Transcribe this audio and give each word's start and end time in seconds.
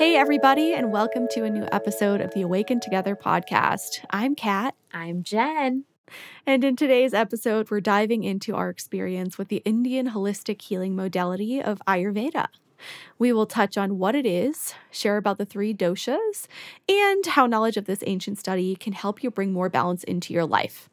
Hey, 0.00 0.16
everybody, 0.16 0.72
and 0.72 0.90
welcome 0.90 1.28
to 1.32 1.44
a 1.44 1.50
new 1.50 1.68
episode 1.72 2.22
of 2.22 2.32
the 2.32 2.40
Awaken 2.40 2.80
Together 2.80 3.14
podcast. 3.14 4.02
I'm 4.08 4.34
Kat. 4.34 4.74
I'm 4.94 5.22
Jen. 5.22 5.84
And 6.46 6.64
in 6.64 6.74
today's 6.74 7.12
episode, 7.12 7.70
we're 7.70 7.82
diving 7.82 8.24
into 8.24 8.54
our 8.56 8.70
experience 8.70 9.36
with 9.36 9.48
the 9.48 9.60
Indian 9.66 10.08
holistic 10.08 10.62
healing 10.62 10.96
modality 10.96 11.62
of 11.62 11.82
Ayurveda. 11.86 12.46
We 13.18 13.34
will 13.34 13.44
touch 13.44 13.76
on 13.76 13.98
what 13.98 14.14
it 14.14 14.24
is, 14.24 14.72
share 14.90 15.18
about 15.18 15.36
the 15.36 15.44
three 15.44 15.74
doshas, 15.74 16.46
and 16.88 17.26
how 17.26 17.44
knowledge 17.44 17.76
of 17.76 17.84
this 17.84 18.02
ancient 18.06 18.38
study 18.38 18.76
can 18.76 18.94
help 18.94 19.22
you 19.22 19.30
bring 19.30 19.52
more 19.52 19.68
balance 19.68 20.02
into 20.04 20.32
your 20.32 20.46
life. 20.46 20.88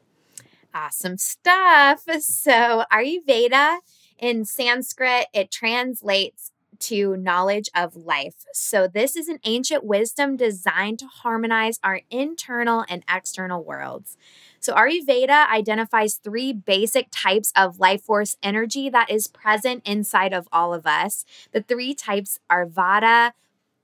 Awesome 0.73 1.17
stuff. 1.17 2.03
So, 2.19 2.83
Ayurveda 2.91 3.77
in 4.19 4.43
Sanskrit, 4.43 5.27
it 5.33 5.49
translates 5.49 6.51
to 6.79 7.17
knowledge 7.17 7.69
of 7.75 7.95
life. 7.95 8.35
So, 8.53 8.87
this 8.87 9.15
is 9.15 9.27
an 9.27 9.39
ancient 9.43 9.83
wisdom 9.83 10.37
designed 10.37 10.99
to 10.99 11.07
harmonize 11.07 11.79
our 11.83 12.01
internal 12.09 12.85
and 12.89 13.03
external 13.09 13.63
worlds. 13.63 14.17
So, 14.59 14.73
Ayurveda 14.73 15.49
identifies 15.49 16.15
three 16.15 16.53
basic 16.53 17.07
types 17.11 17.51
of 17.55 17.79
life 17.79 18.03
force 18.03 18.37
energy 18.41 18.89
that 18.89 19.09
is 19.09 19.27
present 19.27 19.81
inside 19.85 20.33
of 20.33 20.47
all 20.51 20.73
of 20.73 20.85
us. 20.85 21.25
The 21.51 21.61
three 21.61 21.93
types 21.93 22.39
are 22.49 22.65
Vata, 22.65 23.31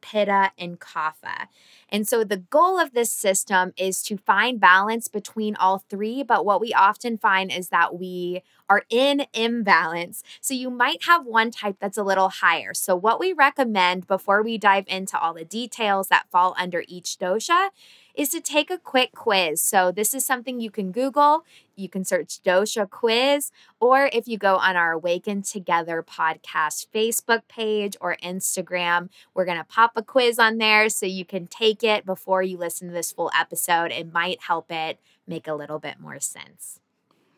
Pitta, 0.04 0.52
and 0.58 0.80
Kapha. 0.80 1.48
And 1.90 2.08
so 2.08 2.24
the 2.24 2.38
goal 2.38 2.80
of 2.80 2.94
this 2.94 3.12
system 3.12 3.72
is 3.78 4.04
to 4.04 4.18
find 4.18 4.60
balance 4.60 5.08
between 5.08 5.56
all 5.56 5.84
three. 5.90 6.24
But 6.24 6.46
what 6.46 6.60
we 6.60 6.74
often 6.74 7.18
find 7.18 7.52
is 7.52 7.70
that 7.70 7.98
we 7.98 8.44
are 8.70 8.84
in 8.90 9.26
imbalance. 9.34 10.24
So 10.42 10.54
you 10.54 10.70
might 10.70 11.04
have 11.06 11.26
one 11.26 11.52
type 11.52 11.78
that's 11.80 11.98
a 11.98 12.04
little 12.04 12.30
higher. 12.30 12.74
So, 12.74 12.96
what 12.96 13.20
we 13.20 13.34
recommend 13.34 14.08
before 14.08 14.42
we 14.44 14.58
dive 14.58 14.86
into 14.88 15.20
all 15.20 15.34
the 15.34 15.46
details 15.46 16.08
that 16.10 16.30
fall 16.32 16.56
under 16.58 16.84
each 16.88 17.18
dosha 17.20 17.70
is 18.14 18.30
to 18.30 18.42
take 18.42 18.70
a 18.70 18.78
quick 18.78 19.12
quiz. 19.14 19.62
So, 19.62 19.92
this 19.92 20.14
is 20.14 20.26
something 20.26 20.60
you 20.60 20.72
can 20.72 20.92
Google. 20.92 21.44
You 21.76 21.90
can 21.90 22.06
search 22.06 22.42
dosha 22.44 22.90
quiz, 22.90 23.52
or 23.80 24.10
if 24.14 24.28
you 24.28 24.38
go 24.38 24.58
on 24.58 24.76
our 24.76 24.92
Awaken 24.92 25.42
Together 25.42 26.04
podcast 26.04 26.88
Facebook 26.94 27.42
page 27.48 27.98
or 28.00 28.18
Instagram, 28.24 29.10
we're 29.34 29.46
going 29.46 29.58
to 29.58 29.64
pop 29.64 29.94
a 29.96 30.04
quiz 30.04 30.38
on 30.38 30.58
there 30.58 30.90
so 30.90 31.06
you 31.06 31.26
can 31.26 31.48
take 31.48 31.84
it 31.84 32.06
before 32.06 32.44
you 32.44 32.58
listen 32.58 32.88
to 32.88 32.94
this 32.94 33.12
full 33.12 33.32
episode. 33.38 33.92
It 33.92 34.14
might 34.14 34.42
help 34.42 34.72
it 34.72 35.00
make 35.28 35.48
a 35.48 35.54
little 35.54 35.80
bit 35.80 36.00
more 36.00 36.20
sense. 36.20 36.80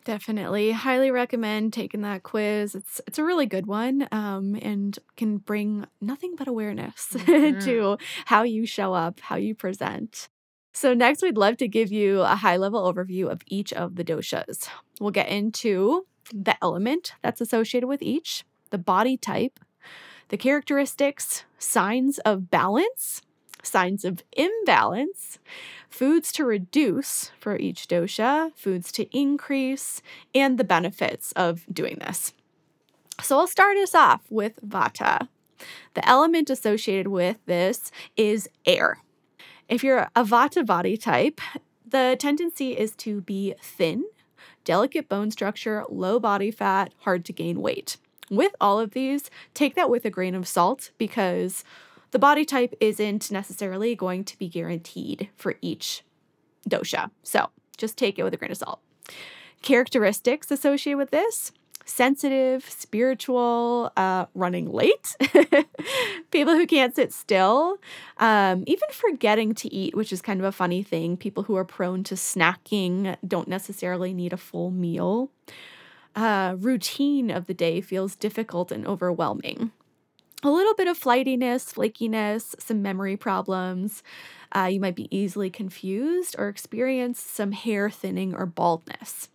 Definitely, 0.03 0.71
highly 0.71 1.09
recommend 1.09 1.73
taking 1.73 2.01
that 2.01 2.21
quiz. 2.21 2.75
It's 2.75 3.01
it's 3.07 3.17
a 3.17 3.23
really 3.23 3.47
good 3.47 3.65
one, 3.65 4.07
um, 4.11 4.55
and 4.61 4.99
can 5.17 5.37
bring 5.39 5.87
nothing 5.99 6.35
but 6.35 6.47
awareness 6.47 7.07
mm-hmm. 7.13 7.59
to 7.61 7.97
how 8.25 8.43
you 8.43 8.67
show 8.67 8.93
up, 8.93 9.19
how 9.19 9.35
you 9.35 9.55
present. 9.55 10.29
So, 10.75 10.93
next, 10.93 11.21
we'd 11.21 11.37
love 11.37 11.55
to 11.57 11.69
give 11.69 11.89
you 11.89 12.19
a 12.19 12.35
high 12.35 12.57
level 12.57 12.83
overview 12.83 13.31
of 13.31 13.41
each 13.47 13.71
of 13.71 13.95
the 13.95 14.03
doshas. 14.03 14.67
We'll 14.99 15.11
get 15.11 15.29
into 15.29 16.05
the 16.33 16.61
element 16.61 17.13
that's 17.21 17.39
associated 17.39 17.87
with 17.87 18.01
each, 18.01 18.43
the 18.71 18.77
body 18.77 19.15
type, 19.15 19.57
the 20.27 20.35
characteristics, 20.35 21.45
signs 21.57 22.19
of 22.19 22.51
balance, 22.51 23.21
signs 23.63 24.03
of 24.03 24.21
imbalance, 24.33 25.39
foods 25.89 26.33
to 26.33 26.43
reduce 26.43 27.31
for 27.39 27.55
each 27.55 27.87
dosha, 27.87 28.51
foods 28.57 28.91
to 28.91 29.07
increase, 29.17 30.01
and 30.35 30.57
the 30.57 30.65
benefits 30.65 31.31
of 31.37 31.65
doing 31.71 31.99
this. 31.99 32.33
So, 33.21 33.39
I'll 33.39 33.47
start 33.47 33.77
us 33.77 33.95
off 33.95 34.23
with 34.29 34.59
vata. 34.59 35.29
The 35.93 36.05
element 36.05 36.49
associated 36.49 37.07
with 37.07 37.37
this 37.45 37.91
is 38.17 38.49
air. 38.65 38.97
If 39.67 39.83
you're 39.83 40.09
a 40.15 40.23
Vata 40.23 40.65
body 40.65 40.95
type, 40.95 41.41
the 41.87 42.15
tendency 42.19 42.77
is 42.77 42.95
to 42.97 43.21
be 43.21 43.55
thin, 43.61 44.05
delicate 44.63 45.09
bone 45.09 45.31
structure, 45.31 45.83
low 45.89 46.19
body 46.19 46.51
fat, 46.51 46.93
hard 46.99 47.25
to 47.25 47.33
gain 47.33 47.61
weight. 47.61 47.97
With 48.29 48.55
all 48.61 48.79
of 48.79 48.91
these, 48.91 49.29
take 49.53 49.75
that 49.75 49.89
with 49.89 50.05
a 50.05 50.11
grain 50.11 50.35
of 50.35 50.47
salt 50.47 50.91
because 50.97 51.63
the 52.11 52.19
body 52.19 52.45
type 52.45 52.73
isn't 52.79 53.31
necessarily 53.31 53.95
going 53.95 54.23
to 54.25 54.37
be 54.37 54.47
guaranteed 54.47 55.29
for 55.35 55.55
each 55.61 56.03
dosha. 56.69 57.09
So 57.23 57.49
just 57.77 57.97
take 57.97 58.19
it 58.19 58.23
with 58.23 58.33
a 58.33 58.37
grain 58.37 58.51
of 58.51 58.57
salt. 58.57 58.81
Characteristics 59.61 60.51
associated 60.51 60.97
with 60.97 61.09
this 61.09 61.51
sensitive, 61.85 62.67
spiritual, 62.69 63.91
uh, 63.95 64.25
running 64.33 64.71
late, 64.71 65.15
people 66.31 66.53
who 66.53 66.65
can't 66.67 66.95
sit 66.95 67.13
still, 67.13 67.77
um, 68.17 68.63
even 68.67 68.89
forgetting 68.91 69.53
to 69.53 69.73
eat, 69.73 69.95
which 69.95 70.11
is 70.11 70.21
kind 70.21 70.39
of 70.39 70.45
a 70.45 70.51
funny 70.51 70.83
thing. 70.83 71.15
People 71.15 71.43
who 71.43 71.55
are 71.55 71.63
prone 71.63 72.03
to 72.03 72.15
snacking 72.15 73.15
don't 73.25 73.47
necessarily 73.47 74.13
need 74.13 74.33
a 74.33 74.37
full 74.37 74.71
meal. 74.71 75.29
Uh, 76.15 76.55
routine 76.59 77.29
of 77.29 77.45
the 77.45 77.53
day 77.53 77.81
feels 77.81 78.15
difficult 78.15 78.71
and 78.71 78.87
overwhelming. 78.87 79.71
A 80.43 80.49
little 80.49 80.75
bit 80.75 80.87
of 80.87 80.97
flightiness, 80.97 81.73
flakiness, 81.73 82.55
some 82.59 82.81
memory 82.81 83.17
problems. 83.17 84.03
Uh, 84.55 84.69
you 84.71 84.79
might 84.79 84.95
be 84.95 85.15
easily 85.15 85.49
confused 85.49 86.35
or 86.37 86.47
experience 86.49 87.19
some 87.19 87.51
hair 87.51 87.89
thinning 87.89 88.33
or 88.33 88.45
baldness. 88.45 89.29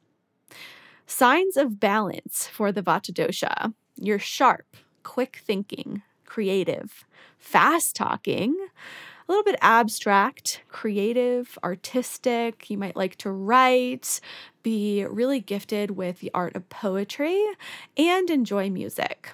Signs 1.11 1.57
of 1.57 1.81
balance 1.81 2.47
for 2.47 2.71
the 2.71 2.83
Vata 2.83 3.11
dosha. 3.13 3.75
You're 3.97 4.21
sharp, 4.21 4.77
quick 5.03 5.41
thinking, 5.45 6.03
creative, 6.25 7.05
fast 7.37 7.97
talking, 7.97 8.57
a 8.57 9.33
little 9.33 9.43
bit 9.43 9.59
abstract, 9.61 10.63
creative, 10.69 11.59
artistic. 11.65 12.71
You 12.71 12.79
might 12.79 12.95
like 12.95 13.17
to 13.17 13.33
write, 13.33 14.21
be 14.63 15.05
really 15.05 15.41
gifted 15.41 15.91
with 15.91 16.21
the 16.21 16.31
art 16.33 16.55
of 16.55 16.69
poetry, 16.69 17.45
and 17.97 18.31
enjoy 18.31 18.71
music. 18.71 19.33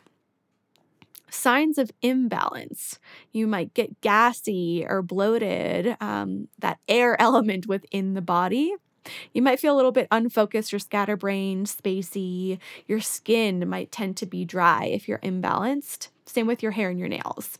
Signs 1.28 1.76
of 1.76 1.90
imbalance. 2.00 2.98
You 3.32 3.46
might 3.46 3.74
get 3.74 4.00
gassy 4.00 4.86
or 4.88 5.02
bloated, 5.02 5.98
um, 6.00 6.48
that 6.58 6.78
air 6.88 7.20
element 7.20 7.66
within 7.66 8.14
the 8.14 8.22
body. 8.22 8.74
You 9.32 9.42
might 9.42 9.60
feel 9.60 9.74
a 9.74 9.76
little 9.76 9.92
bit 9.92 10.08
unfocused 10.10 10.72
or 10.72 10.78
scatterbrained, 10.78 11.66
spacey. 11.66 12.58
Your 12.86 13.00
skin 13.00 13.68
might 13.68 13.92
tend 13.92 14.16
to 14.18 14.26
be 14.26 14.44
dry 14.44 14.86
if 14.86 15.08
you're 15.08 15.18
imbalanced. 15.18 16.08
Same 16.26 16.46
with 16.46 16.62
your 16.62 16.72
hair 16.72 16.90
and 16.90 16.98
your 16.98 17.08
nails. 17.08 17.58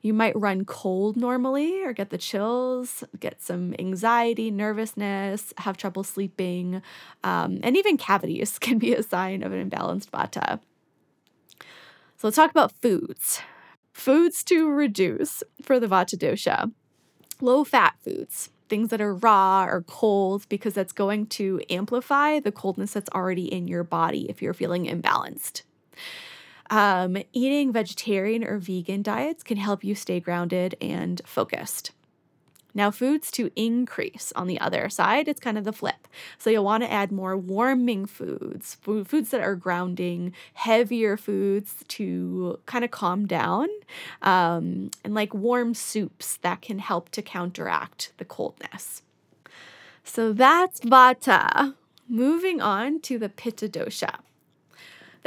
You 0.00 0.14
might 0.14 0.38
run 0.38 0.64
cold 0.64 1.16
normally 1.16 1.82
or 1.82 1.92
get 1.92 2.10
the 2.10 2.18
chills, 2.18 3.02
get 3.18 3.42
some 3.42 3.74
anxiety, 3.78 4.50
nervousness, 4.50 5.52
have 5.58 5.76
trouble 5.76 6.04
sleeping, 6.04 6.82
um, 7.24 7.58
and 7.62 7.76
even 7.76 7.96
cavities 7.96 8.58
can 8.60 8.78
be 8.78 8.94
a 8.94 9.02
sign 9.02 9.42
of 9.42 9.52
an 9.52 9.68
imbalanced 9.68 10.10
vata. 10.10 10.60
So 12.16 12.28
let's 12.28 12.36
talk 12.36 12.50
about 12.50 12.72
foods. 12.80 13.40
Foods 13.92 14.44
to 14.44 14.70
reduce 14.70 15.42
for 15.62 15.80
the 15.80 15.88
vata 15.88 16.16
dosha. 16.16 16.72
Low 17.40 17.64
fat 17.64 17.94
foods 18.02 18.50
things 18.68 18.90
that 18.90 19.00
are 19.00 19.14
raw 19.14 19.64
or 19.64 19.82
cold 19.86 20.48
because 20.48 20.74
that's 20.74 20.92
going 20.92 21.26
to 21.26 21.60
amplify 21.70 22.40
the 22.40 22.52
coldness 22.52 22.92
that's 22.92 23.10
already 23.10 23.52
in 23.52 23.68
your 23.68 23.84
body 23.84 24.28
if 24.28 24.42
you're 24.42 24.54
feeling 24.54 24.86
imbalanced. 24.86 25.62
Um, 26.70 27.16
eating 27.32 27.72
vegetarian 27.72 28.44
or 28.44 28.58
vegan 28.58 29.02
diets 29.02 29.42
can 29.42 29.56
help 29.56 29.82
you 29.82 29.94
stay 29.94 30.20
grounded 30.20 30.76
and 30.80 31.20
focused. 31.24 31.92
Now, 32.78 32.92
foods 32.92 33.32
to 33.32 33.50
increase 33.56 34.32
on 34.36 34.46
the 34.46 34.60
other 34.60 34.88
side, 34.88 35.26
it's 35.26 35.40
kind 35.40 35.58
of 35.58 35.64
the 35.64 35.72
flip. 35.72 36.06
So, 36.38 36.48
you'll 36.48 36.62
want 36.62 36.84
to 36.84 36.92
add 36.92 37.10
more 37.10 37.36
warming 37.36 38.06
foods, 38.06 38.76
foods 38.80 39.30
that 39.30 39.40
are 39.40 39.56
grounding, 39.56 40.32
heavier 40.54 41.16
foods 41.16 41.74
to 41.88 42.60
kind 42.66 42.84
of 42.84 42.92
calm 42.92 43.26
down, 43.26 43.66
um, 44.22 44.92
and 45.02 45.12
like 45.12 45.34
warm 45.34 45.74
soups 45.74 46.36
that 46.42 46.62
can 46.62 46.78
help 46.78 47.08
to 47.10 47.20
counteract 47.20 48.12
the 48.18 48.24
coldness. 48.24 49.02
So, 50.04 50.32
that's 50.32 50.78
Vata. 50.78 51.74
Moving 52.08 52.60
on 52.60 53.00
to 53.00 53.18
the 53.18 53.28
Pitta 53.28 53.68
dosha. 53.68 54.20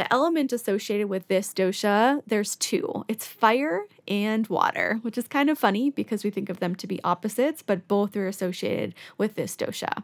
The 0.01 0.11
element 0.11 0.51
associated 0.51 1.09
with 1.09 1.27
this 1.27 1.53
dosha, 1.53 2.23
there's 2.25 2.55
two. 2.55 3.05
It's 3.07 3.27
fire 3.27 3.85
and 4.07 4.47
water, 4.47 4.97
which 5.03 5.15
is 5.15 5.27
kind 5.27 5.47
of 5.47 5.59
funny 5.59 5.91
because 5.91 6.23
we 6.23 6.31
think 6.31 6.49
of 6.49 6.59
them 6.59 6.73
to 6.77 6.87
be 6.87 6.99
opposites, 7.03 7.61
but 7.61 7.87
both 7.87 8.17
are 8.17 8.25
associated 8.25 8.95
with 9.19 9.35
this 9.35 9.55
dosha. 9.55 10.01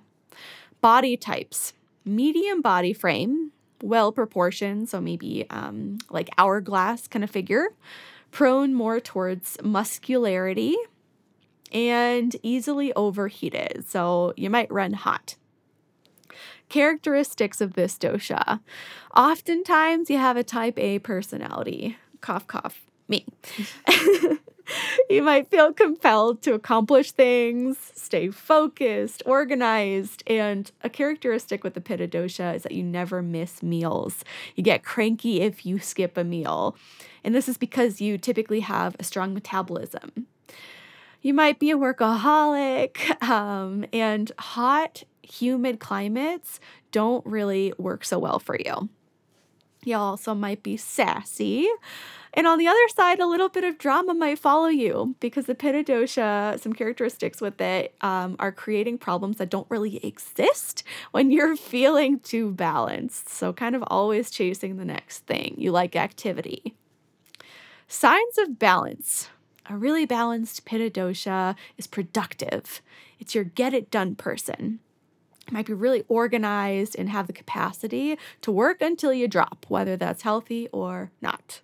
Body 0.81 1.17
types 1.17 1.73
medium 2.05 2.61
body 2.61 2.93
frame, 2.93 3.51
well 3.81 4.11
proportioned, 4.11 4.87
so 4.87 5.01
maybe 5.01 5.47
um, 5.49 5.97
like 6.11 6.29
hourglass 6.37 7.07
kind 7.07 7.23
of 7.23 7.31
figure, 7.31 7.69
prone 8.29 8.75
more 8.75 8.99
towards 8.99 9.57
muscularity, 9.63 10.77
and 11.71 12.35
easily 12.43 12.93
overheated. 12.93 13.83
So 13.87 14.35
you 14.37 14.51
might 14.51 14.71
run 14.71 14.93
hot 14.93 15.37
characteristics 16.69 17.61
of 17.61 17.73
this 17.73 17.97
dosha. 17.97 18.59
Oftentimes, 19.15 20.09
you 20.09 20.17
have 20.17 20.37
a 20.37 20.43
type 20.43 20.77
A 20.77 20.99
personality. 20.99 21.97
Cough, 22.21 22.47
cough, 22.47 22.85
me. 23.07 23.25
you 25.09 25.21
might 25.21 25.49
feel 25.49 25.73
compelled 25.73 26.41
to 26.41 26.53
accomplish 26.53 27.11
things, 27.11 27.77
stay 27.95 28.29
focused, 28.29 29.23
organized, 29.25 30.23
and 30.27 30.71
a 30.83 30.89
characteristic 30.89 31.63
with 31.63 31.73
the 31.73 31.81
Pitta 31.81 32.07
dosha 32.07 32.55
is 32.55 32.63
that 32.63 32.73
you 32.73 32.83
never 32.83 33.21
miss 33.21 33.63
meals. 33.63 34.23
You 34.55 34.63
get 34.63 34.83
cranky 34.83 35.41
if 35.41 35.65
you 35.65 35.79
skip 35.79 36.17
a 36.17 36.23
meal. 36.23 36.75
And 37.23 37.33
this 37.33 37.47
is 37.47 37.57
because 37.57 38.01
you 38.01 38.17
typically 38.17 38.61
have 38.61 38.95
a 38.99 39.03
strong 39.03 39.33
metabolism. 39.33 40.27
You 41.21 41.33
might 41.33 41.59
be 41.59 41.71
a 41.71 41.77
workaholic, 41.77 43.21
um, 43.23 43.85
and 43.91 44.31
hot, 44.37 45.03
humid 45.27 45.79
climates 45.79 46.59
don't 46.91 47.25
really 47.25 47.73
work 47.77 48.05
so 48.05 48.19
well 48.19 48.39
for 48.39 48.57
you. 48.57 48.89
You 49.83 49.95
also 49.95 50.33
might 50.33 50.63
be 50.63 50.77
sassy. 50.77 51.67
And 52.33 52.45
on 52.45 52.59
the 52.59 52.67
other 52.67 52.87
side, 52.95 53.19
a 53.19 53.25
little 53.25 53.49
bit 53.49 53.63
of 53.63 53.77
drama 53.77 54.13
might 54.13 54.37
follow 54.37 54.67
you 54.67 55.15
because 55.19 55.45
the 55.45 55.55
Pitta 55.55 55.83
dosha, 55.83 56.59
some 56.59 56.73
characteristics 56.73 57.41
with 57.41 57.59
it, 57.61 57.95
um, 58.01 58.35
are 58.37 58.51
creating 58.51 58.97
problems 58.97 59.37
that 59.37 59.49
don't 59.49 59.65
really 59.69 60.05
exist 60.05 60.83
when 61.11 61.31
you're 61.31 61.55
feeling 61.55 62.19
too 62.19 62.51
balanced. 62.51 63.29
So, 63.29 63.53
kind 63.53 63.75
of 63.75 63.83
always 63.87 64.29
chasing 64.29 64.77
the 64.77 64.85
next 64.85 65.19
thing. 65.19 65.55
You 65.57 65.71
like 65.71 65.95
activity. 65.95 66.75
Signs 67.87 68.37
of 68.37 68.59
balance. 68.59 69.29
A 69.69 69.75
really 69.75 70.05
balanced 70.05 70.65
Pitta 70.65 70.89
dosha 70.89 71.55
is 71.77 71.87
productive, 71.87 72.81
it's 73.19 73.33
your 73.33 73.43
get 73.43 73.73
it 73.73 73.89
done 73.89 74.15
person 74.15 74.79
might 75.51 75.65
be 75.65 75.73
really 75.73 76.03
organized 76.07 76.95
and 76.97 77.09
have 77.09 77.27
the 77.27 77.33
capacity 77.33 78.17
to 78.41 78.51
work 78.51 78.81
until 78.81 79.13
you 79.13 79.27
drop, 79.27 79.65
whether 79.69 79.95
that's 79.95 80.23
healthy 80.23 80.67
or 80.71 81.11
not. 81.21 81.61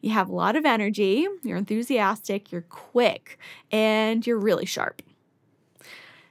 You 0.00 0.10
have 0.10 0.28
a 0.28 0.34
lot 0.34 0.56
of 0.56 0.64
energy, 0.64 1.26
you're 1.42 1.56
enthusiastic, 1.56 2.50
you're 2.50 2.62
quick, 2.62 3.38
and 3.70 4.26
you're 4.26 4.38
really 4.38 4.66
sharp. 4.66 5.02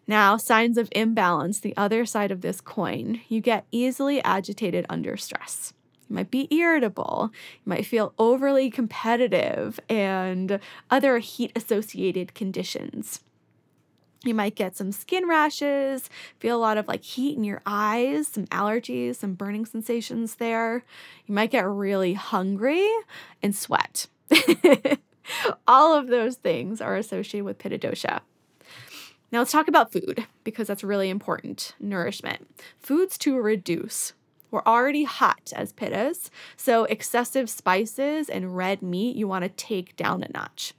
Now, 0.07 0.35
signs 0.35 0.77
of 0.77 0.89
imbalance, 0.91 1.59
the 1.59 1.75
other 1.77 2.05
side 2.05 2.31
of 2.31 2.41
this 2.41 2.59
coin, 2.59 3.21
you 3.29 3.39
get 3.39 3.65
easily 3.71 4.21
agitated 4.23 4.85
under 4.89 5.15
stress. 5.15 5.73
You 6.09 6.15
might 6.15 6.29
be 6.31 6.53
irritable, 6.53 7.31
you 7.63 7.69
might 7.69 7.85
feel 7.85 8.13
overly 8.19 8.69
competitive, 8.69 9.79
and 9.87 10.59
other 10.89 11.19
heat 11.19 11.53
associated 11.55 12.33
conditions. 12.33 13.21
You 14.23 14.35
might 14.35 14.55
get 14.55 14.77
some 14.77 14.91
skin 14.91 15.27
rashes, 15.27 16.07
feel 16.39 16.55
a 16.55 16.59
lot 16.59 16.77
of 16.77 16.87
like 16.87 17.03
heat 17.03 17.35
in 17.35 17.43
your 17.43 17.61
eyes, 17.65 18.27
some 18.27 18.45
allergies, 18.47 19.15
some 19.15 19.33
burning 19.33 19.65
sensations 19.65 20.35
there. 20.35 20.83
You 21.25 21.33
might 21.33 21.49
get 21.49 21.67
really 21.67 22.13
hungry 22.13 22.87
and 23.41 23.55
sweat. 23.55 24.07
All 25.67 25.97
of 25.97 26.07
those 26.07 26.35
things 26.35 26.81
are 26.81 26.95
associated 26.95 27.45
with 27.45 27.57
pitta 27.57 27.79
dosha. 27.79 28.21
Now 29.31 29.39
let's 29.39 29.51
talk 29.51 29.67
about 29.67 29.91
food 29.91 30.27
because 30.43 30.67
that's 30.67 30.83
really 30.83 31.09
important. 31.09 31.73
Nourishment. 31.79 32.47
Foods 32.79 33.17
to 33.19 33.39
reduce. 33.39 34.13
We're 34.51 34.63
already 34.65 35.05
hot 35.05 35.53
as 35.55 35.71
pittas, 35.71 36.29
so 36.57 36.83
excessive 36.83 37.49
spices 37.49 38.29
and 38.29 38.55
red 38.57 38.81
meat 38.81 39.15
you 39.15 39.27
want 39.27 39.43
to 39.43 39.49
take 39.49 39.95
down 39.95 40.23
a 40.23 40.31
notch. 40.31 40.73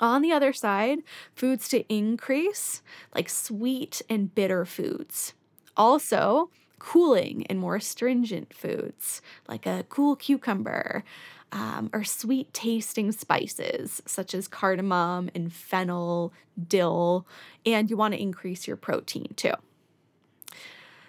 On 0.00 0.22
the 0.22 0.32
other 0.32 0.52
side, 0.52 1.00
foods 1.34 1.68
to 1.68 1.84
increase, 1.92 2.82
like 3.14 3.28
sweet 3.28 4.00
and 4.08 4.34
bitter 4.34 4.64
foods. 4.64 5.34
Also, 5.76 6.50
cooling 6.78 7.46
and 7.46 7.58
more 7.58 7.76
astringent 7.76 8.52
foods, 8.52 9.22
like 9.48 9.66
a 9.66 9.84
cool 9.88 10.16
cucumber, 10.16 11.04
um, 11.52 11.90
or 11.92 12.02
sweet 12.02 12.52
tasting 12.54 13.12
spices 13.12 14.02
such 14.06 14.34
as 14.34 14.48
cardamom 14.48 15.30
and 15.34 15.52
fennel, 15.52 16.32
dill, 16.68 17.26
and 17.66 17.90
you 17.90 17.96
want 17.96 18.14
to 18.14 18.20
increase 18.20 18.66
your 18.66 18.76
protein 18.76 19.32
too. 19.36 19.52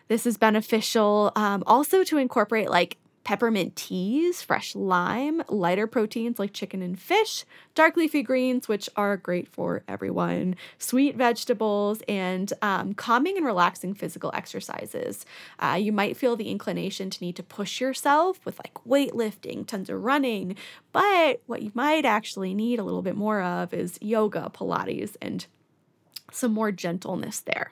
This 0.09 0.25
is 0.25 0.37
beneficial 0.37 1.31
um, 1.35 1.63
also 1.65 2.03
to 2.03 2.17
incorporate 2.17 2.69
like 2.69 2.97
peppermint 3.23 3.75
teas, 3.75 4.41
fresh 4.41 4.75
lime, 4.75 5.41
lighter 5.47 5.87
proteins 5.87 6.39
like 6.39 6.53
chicken 6.53 6.81
and 6.81 6.99
fish, 6.99 7.45
dark 7.75 7.95
leafy 7.95 8.21
greens, 8.21 8.67
which 8.67 8.89
are 8.95 9.17
great 9.17 9.47
for 9.47 9.83
everyone, 9.87 10.55
sweet 10.77 11.15
vegetables, 11.15 12.01
and 12.07 12.51
um, 12.61 12.93
calming 12.93 13.37
and 13.37 13.45
relaxing 13.45 13.93
physical 13.93 14.31
exercises. 14.33 15.25
Uh, 15.59 15.77
you 15.79 15.91
might 15.91 16.17
feel 16.17 16.35
the 16.35 16.49
inclination 16.49 17.09
to 17.09 17.23
need 17.23 17.35
to 17.35 17.43
push 17.43 17.79
yourself 17.79 18.45
with 18.45 18.59
like 18.59 18.73
weightlifting, 18.85 19.65
tons 19.65 19.89
of 19.89 20.03
running, 20.03 20.55
but 20.91 21.41
what 21.45 21.61
you 21.61 21.71
might 21.73 22.05
actually 22.05 22.53
need 22.53 22.79
a 22.79 22.83
little 22.83 23.01
bit 23.01 23.15
more 23.15 23.41
of 23.41 23.73
is 23.73 23.97
yoga, 24.01 24.51
Pilates, 24.53 25.15
and 25.21 25.45
some 26.31 26.51
more 26.51 26.71
gentleness 26.71 27.39
there. 27.41 27.71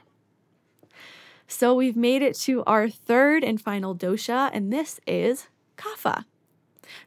So 1.51 1.75
we've 1.75 1.97
made 1.97 2.21
it 2.21 2.35
to 2.39 2.63
our 2.63 2.89
third 2.89 3.43
and 3.43 3.59
final 3.59 3.93
dosha, 3.93 4.49
and 4.53 4.71
this 4.71 5.01
is 5.05 5.47
kapha. 5.77 6.23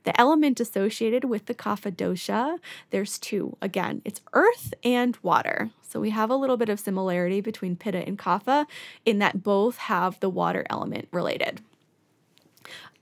The 0.05 0.19
element 0.21 0.61
associated 0.61 1.25
with 1.25 1.47
the 1.47 1.55
kapha 1.55 1.91
dosha, 1.91 2.59
there's 2.91 3.19
two. 3.19 3.57
Again, 3.63 4.03
it's 4.05 4.21
earth 4.35 4.75
and 4.85 5.17
water. 5.23 5.71
So 5.81 5.99
we 5.99 6.11
have 6.11 6.29
a 6.29 6.37
little 6.37 6.59
bit 6.59 6.69
of 6.69 6.79
similarity 6.79 7.41
between 7.41 7.75
pitta 7.75 8.07
and 8.07 8.19
kapha 8.19 8.67
in 9.07 9.19
that 9.19 9.43
both 9.43 9.79
have 9.79 10.21
the 10.21 10.29
water 10.29 10.67
element 10.69 11.09
related. 11.11 11.63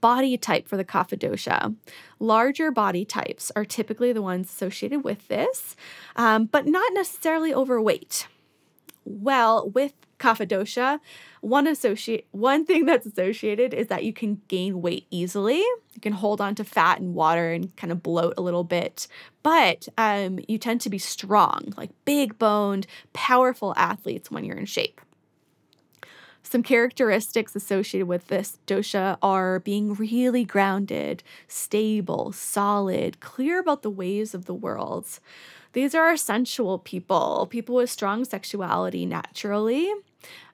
Body 0.01 0.39
type 0.39 0.69
for 0.69 0.77
the 0.77 0.85
kapha 0.85 1.19
dosha. 1.19 1.75
Larger 2.21 2.71
body 2.71 3.05
types 3.05 3.51
are 3.57 3.65
typically 3.65 4.13
the 4.13 4.23
ones 4.23 4.49
associated 4.49 5.03
with 5.03 5.27
this, 5.27 5.75
um, 6.15 6.45
but 6.47 6.69
not 6.69 6.93
necessarily 6.95 7.53
overweight. 7.53 8.29
Well, 9.05 9.69
with 9.71 9.95
kapha 10.23 10.47
dosha, 10.47 11.01
one 11.41 11.67
associate 11.67 12.27
one 12.31 12.65
thing 12.65 12.87
that's 12.87 13.07
associated 13.07 13.75
is 13.75 13.89
that 13.89 14.05
you 14.05 14.13
can 14.13 14.41
gain 14.49 14.81
weight 14.81 15.07
easily. 15.11 15.59
You 15.59 16.01
can 16.01 16.13
hold 16.13 16.41
on 16.41 16.55
to 16.55 16.65
fat 16.65 17.01
and 17.01 17.15
water 17.15 17.53
and 17.53 17.75
kind 17.77 17.91
of 17.93 18.03
bloat 18.03 18.35
a 18.39 18.43
little 18.43 18.65
bit, 18.65 19.09
but 19.43 19.89
um, 19.99 20.39
you 20.47 20.59
tend 20.59 20.81
to 20.83 20.91
be 20.91 20.99
strong, 20.99 21.75
like 21.77 21.91
big 22.05 22.39
boned, 22.39 22.87
powerful 23.13 23.75
athletes 23.77 24.31
when 24.31 24.45
you're 24.45 24.57
in 24.57 24.67
shape. 24.67 25.01
Some 26.45 26.63
characteristics 26.63 27.57
associated 27.57 28.07
with 28.07 28.27
this 28.29 28.59
dosha 28.67 29.17
are 29.23 29.61
being 29.61 29.95
really 29.95 30.45
grounded, 30.45 31.23
stable, 31.49 32.33
solid, 32.33 33.21
clear 33.21 33.59
about 33.59 33.83
the 33.83 33.91
ways 33.91 34.35
of 34.35 34.45
the 34.45 34.55
world. 34.55 35.19
These 35.73 35.95
are 35.95 36.05
our 36.05 36.17
sensual 36.17 36.79
people, 36.79 37.47
people 37.51 37.77
with 37.77 37.91
strong 37.91 38.25
sexuality 38.25 39.07
naturally, 39.07 39.93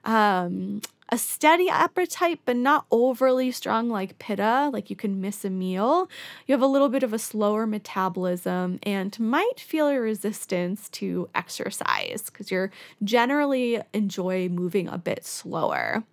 um, 0.05 0.81
a 1.11 1.17
steady 1.17 1.69
appetite, 1.69 2.39
but 2.45 2.55
not 2.55 2.85
overly 2.91 3.51
strong 3.51 3.89
like 3.89 4.19
pitta, 4.19 4.69
like 4.71 4.89
you 4.89 4.95
can 4.95 5.19
miss 5.19 5.43
a 5.43 5.49
meal. 5.49 6.07
You 6.45 6.53
have 6.53 6.61
a 6.61 6.67
little 6.67 6.89
bit 6.89 7.03
of 7.03 7.13
a 7.13 7.19
slower 7.19 7.65
metabolism 7.65 8.79
and 8.83 9.19
might 9.19 9.59
feel 9.59 9.87
a 9.87 9.99
resistance 9.99 10.87
to 10.89 11.27
exercise 11.33 12.23
because 12.27 12.51
you're 12.51 12.71
generally 13.03 13.81
enjoy 13.93 14.49
moving 14.49 14.87
a 14.87 14.99
bit 14.99 15.25
slower. 15.25 16.03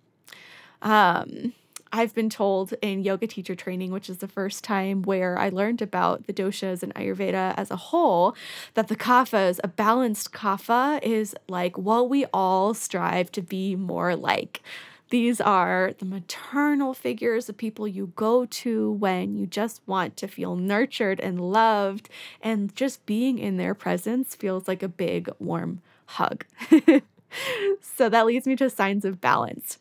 Um, 0.81 1.53
I've 1.91 2.13
been 2.13 2.29
told 2.29 2.73
in 2.81 3.03
yoga 3.03 3.27
teacher 3.27 3.55
training, 3.55 3.91
which 3.91 4.09
is 4.09 4.17
the 4.17 4.27
first 4.27 4.63
time 4.63 5.01
where 5.03 5.37
I 5.37 5.49
learned 5.49 5.81
about 5.81 6.27
the 6.27 6.33
doshas 6.33 6.83
and 6.83 6.93
Ayurveda 6.95 7.53
as 7.57 7.71
a 7.71 7.75
whole, 7.75 8.35
that 8.73 8.87
the 8.87 8.95
kaphas, 8.95 9.59
a 9.63 9.67
balanced 9.67 10.31
kapha, 10.31 11.01
is 11.01 11.35
like 11.47 11.77
what 11.77 12.09
we 12.09 12.25
all 12.33 12.73
strive 12.73 13.31
to 13.33 13.41
be 13.41 13.75
more 13.75 14.15
like. 14.15 14.61
These 15.09 15.39
are 15.39 15.93
the 15.99 16.05
maternal 16.05 16.93
figures, 16.93 17.45
the 17.45 17.53
people 17.53 17.87
you 17.87 18.11
go 18.17 18.45
to 18.45 18.91
when 18.91 19.37
you 19.37 19.45
just 19.45 19.81
want 19.85 20.17
to 20.17 20.27
feel 20.27 20.57
nurtured 20.57 21.21
and 21.21 21.39
loved, 21.39 22.09
and 22.41 22.75
just 22.75 23.05
being 23.05 23.39
in 23.39 23.55
their 23.55 23.73
presence 23.73 24.35
feels 24.35 24.67
like 24.67 24.83
a 24.83 24.89
big, 24.89 25.29
warm 25.39 25.81
hug. 26.07 26.45
so 27.81 28.09
that 28.09 28.25
leads 28.25 28.45
me 28.45 28.57
to 28.57 28.69
signs 28.69 29.05
of 29.05 29.21
balance. 29.21 29.77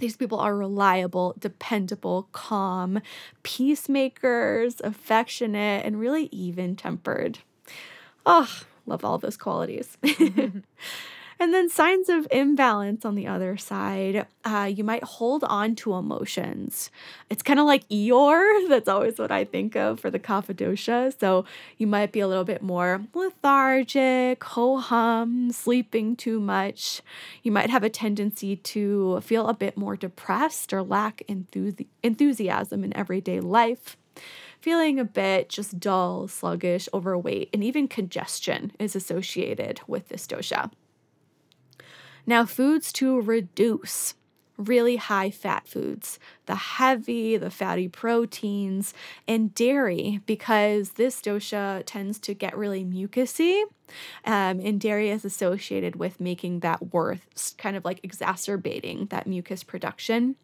These 0.00 0.16
people 0.16 0.40
are 0.40 0.56
reliable, 0.56 1.34
dependable, 1.38 2.28
calm, 2.32 3.00
peacemakers, 3.42 4.80
affectionate, 4.82 5.84
and 5.84 6.00
really 6.00 6.28
even 6.32 6.74
tempered. 6.74 7.38
Oh, 8.24 8.50
love 8.86 9.04
all 9.04 9.18
those 9.18 9.36
qualities. 9.36 9.96
Mm-hmm. 10.02 10.60
And 11.40 11.54
then 11.54 11.70
signs 11.70 12.10
of 12.10 12.28
imbalance 12.30 13.06
on 13.06 13.14
the 13.14 13.26
other 13.26 13.56
side, 13.56 14.26
uh, 14.44 14.70
you 14.70 14.84
might 14.84 15.02
hold 15.02 15.42
on 15.44 15.74
to 15.76 15.94
emotions. 15.94 16.90
It's 17.30 17.42
kind 17.42 17.58
of 17.58 17.64
like 17.64 17.88
Eeyore. 17.88 18.44
That's 18.68 18.88
always 18.88 19.18
what 19.18 19.32
I 19.32 19.46
think 19.46 19.74
of 19.74 19.98
for 19.98 20.10
the 20.10 20.18
Kapha 20.18 20.52
dosha. 20.52 21.18
So 21.18 21.46
you 21.78 21.86
might 21.86 22.12
be 22.12 22.20
a 22.20 22.28
little 22.28 22.44
bit 22.44 22.60
more 22.60 23.06
lethargic, 23.14 24.44
ho 24.44 24.76
hum, 24.76 25.50
sleeping 25.50 26.14
too 26.14 26.40
much. 26.40 27.00
You 27.42 27.52
might 27.52 27.70
have 27.70 27.84
a 27.84 27.88
tendency 27.88 28.56
to 28.56 29.22
feel 29.22 29.48
a 29.48 29.54
bit 29.54 29.78
more 29.78 29.96
depressed 29.96 30.74
or 30.74 30.82
lack 30.82 31.22
enthusi- 31.26 31.86
enthusiasm 32.02 32.84
in 32.84 32.94
everyday 32.94 33.40
life 33.40 33.96
feeling 34.60 34.98
a 34.98 35.04
bit 35.04 35.48
just 35.48 35.80
dull, 35.80 36.28
sluggish, 36.28 36.86
overweight, 36.92 37.48
and 37.54 37.64
even 37.64 37.88
congestion 37.88 38.72
is 38.78 38.94
associated 38.94 39.80
with 39.86 40.08
this 40.08 40.26
dosha. 40.26 40.70
Now, 42.26 42.44
foods 42.44 42.92
to 42.94 43.20
reduce 43.20 44.14
really 44.60 44.96
high 44.96 45.30
fat 45.30 45.66
foods, 45.66 46.18
the 46.46 46.54
heavy, 46.54 47.36
the 47.36 47.50
fatty 47.50 47.88
proteins, 47.88 48.92
and 49.26 49.54
dairy, 49.54 50.20
because 50.26 50.92
this 50.92 51.20
dosha 51.20 51.82
tends 51.86 52.18
to 52.20 52.34
get 52.34 52.56
really 52.56 52.84
mucousy. 52.84 53.62
Um, 54.24 54.60
and 54.60 54.80
dairy 54.80 55.10
is 55.10 55.24
associated 55.24 55.96
with 55.96 56.20
making 56.20 56.60
that 56.60 56.92
worse, 56.92 57.54
kind 57.58 57.76
of 57.76 57.84
like 57.84 58.00
exacerbating 58.02 59.06
that 59.06 59.26
mucus 59.26 59.64
production. 59.64 60.36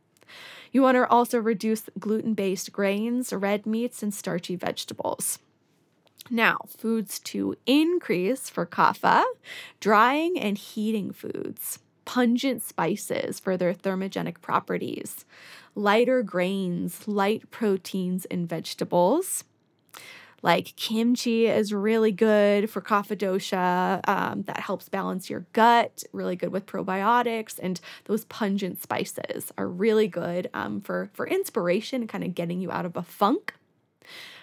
You 0.72 0.82
want 0.82 0.96
to 0.96 1.06
also 1.08 1.38
reduce 1.38 1.88
gluten 1.98 2.34
based 2.34 2.72
grains, 2.72 3.32
red 3.32 3.66
meats, 3.66 4.02
and 4.02 4.12
starchy 4.12 4.56
vegetables. 4.56 5.38
Now, 6.30 6.58
foods 6.68 7.18
to 7.20 7.56
increase 7.66 8.50
for 8.50 8.66
kapha, 8.66 9.24
drying 9.80 10.38
and 10.38 10.58
heating 10.58 11.12
foods 11.12 11.78
pungent 12.06 12.62
spices 12.62 13.38
for 13.38 13.56
their 13.56 13.74
thermogenic 13.74 14.40
properties, 14.40 15.26
lighter 15.74 16.22
grains, 16.22 17.06
light 17.06 17.50
proteins, 17.50 18.24
and 18.26 18.48
vegetables. 18.48 19.44
Like 20.42 20.76
kimchi 20.76 21.46
is 21.46 21.72
really 21.72 22.12
good 22.12 22.70
for 22.70 22.80
kapha 22.80 23.16
dosha. 23.16 24.00
Um, 24.08 24.42
that 24.42 24.60
helps 24.60 24.88
balance 24.88 25.28
your 25.28 25.46
gut, 25.52 26.04
really 26.12 26.36
good 26.36 26.50
with 26.50 26.66
probiotics. 26.66 27.58
And 27.60 27.80
those 28.04 28.24
pungent 28.26 28.80
spices 28.80 29.52
are 29.58 29.66
really 29.66 30.06
good 30.06 30.48
um, 30.54 30.80
for, 30.80 31.10
for 31.12 31.26
inspiration, 31.26 32.06
kind 32.06 32.22
of 32.22 32.34
getting 32.34 32.60
you 32.60 32.70
out 32.70 32.86
of 32.86 32.96
a 32.96 33.02
funk. 33.02 33.54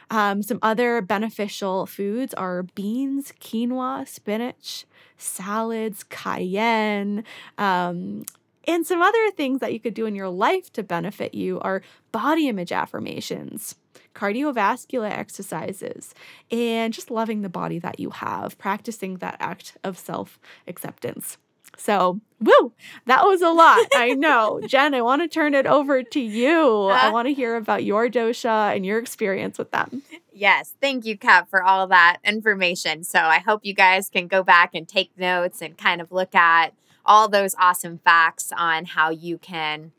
Um, 0.10 0.43
some 0.43 0.60
other 0.62 1.01
beneficial 1.01 1.86
foods 1.86 2.33
are 2.33 2.63
beans, 2.63 3.33
quinoa, 3.39 4.07
spinach, 4.07 4.86
salads, 5.17 6.03
cayenne, 6.03 7.24
um, 7.57 8.25
and 8.65 8.86
some 8.86 9.01
other 9.01 9.31
things 9.31 9.60
that 9.60 9.74
you 9.74 9.79
could 9.79 9.93
do 9.93 10.05
in 10.05 10.15
your 10.15 10.29
life 10.29 10.72
to 10.74 10.83
benefit 10.83 11.33
you 11.33 11.60
are 11.60 11.81
body 12.12 12.48
image 12.48 12.72
affirmations, 12.72 13.75
cardiovascular 14.15 15.12
exercises, 15.12 16.13
and 16.50 16.93
just 16.93 17.12
loving 17.12 17.41
the 17.41 17.50
body 17.50 17.79
that 17.79 18.00
you 18.00 18.12
have, 18.12 18.57
practicing 18.57 19.17
that 19.17 19.36
act 19.39 19.77
of 19.83 19.98
self 19.98 20.39
acceptance. 20.67 21.38
So, 21.77 22.22
woo, 22.39 22.74
that 23.06 23.24
was 23.24 23.42
a 23.42 23.50
lot. 23.50 23.88
I 23.94 24.13
know. 24.13 24.62
Jen, 24.68 24.94
I 24.94 25.01
want 25.01 25.22
to 25.22 25.27
turn 25.27 25.53
it 25.53 25.65
over 25.65 26.03
to 26.03 26.20
you. 26.20 26.88
Uh, 26.89 27.00
I 27.01 27.10
want 27.10 27.27
to 27.27 27.34
hear 27.34 27.56
about 27.56 27.84
your 27.84 28.10
dosha 28.10 28.75
and 28.75 28.86
your 28.86 29.00
experience 29.00 29.58
with 29.58 29.72
them. 29.72 30.03
Yes. 30.32 30.74
Thank 30.82 31.06
you, 31.06 31.18
Kat, 31.18 31.50
for 31.50 31.63
all 31.63 31.88
that 31.88 32.18
information. 32.24 33.03
So, 33.03 33.20
I 33.20 33.39
hope 33.39 33.62
you 33.63 33.74
guys 33.74 34.10
can 34.10 34.27
go 34.27 34.44
back 34.44 34.72
and 34.74 34.88
take 34.88 35.18
notes 35.18 35.62
and 35.62 35.77
kind 35.77 36.01
of 36.01 36.12
look 36.12 36.36
at 36.36 36.74
all 37.06 37.27
those 37.27 37.56
awesome 37.60 37.98
facts 37.98 38.51
on 38.56 38.86
how 38.86 39.10
you 39.10 39.38
can 39.38 39.92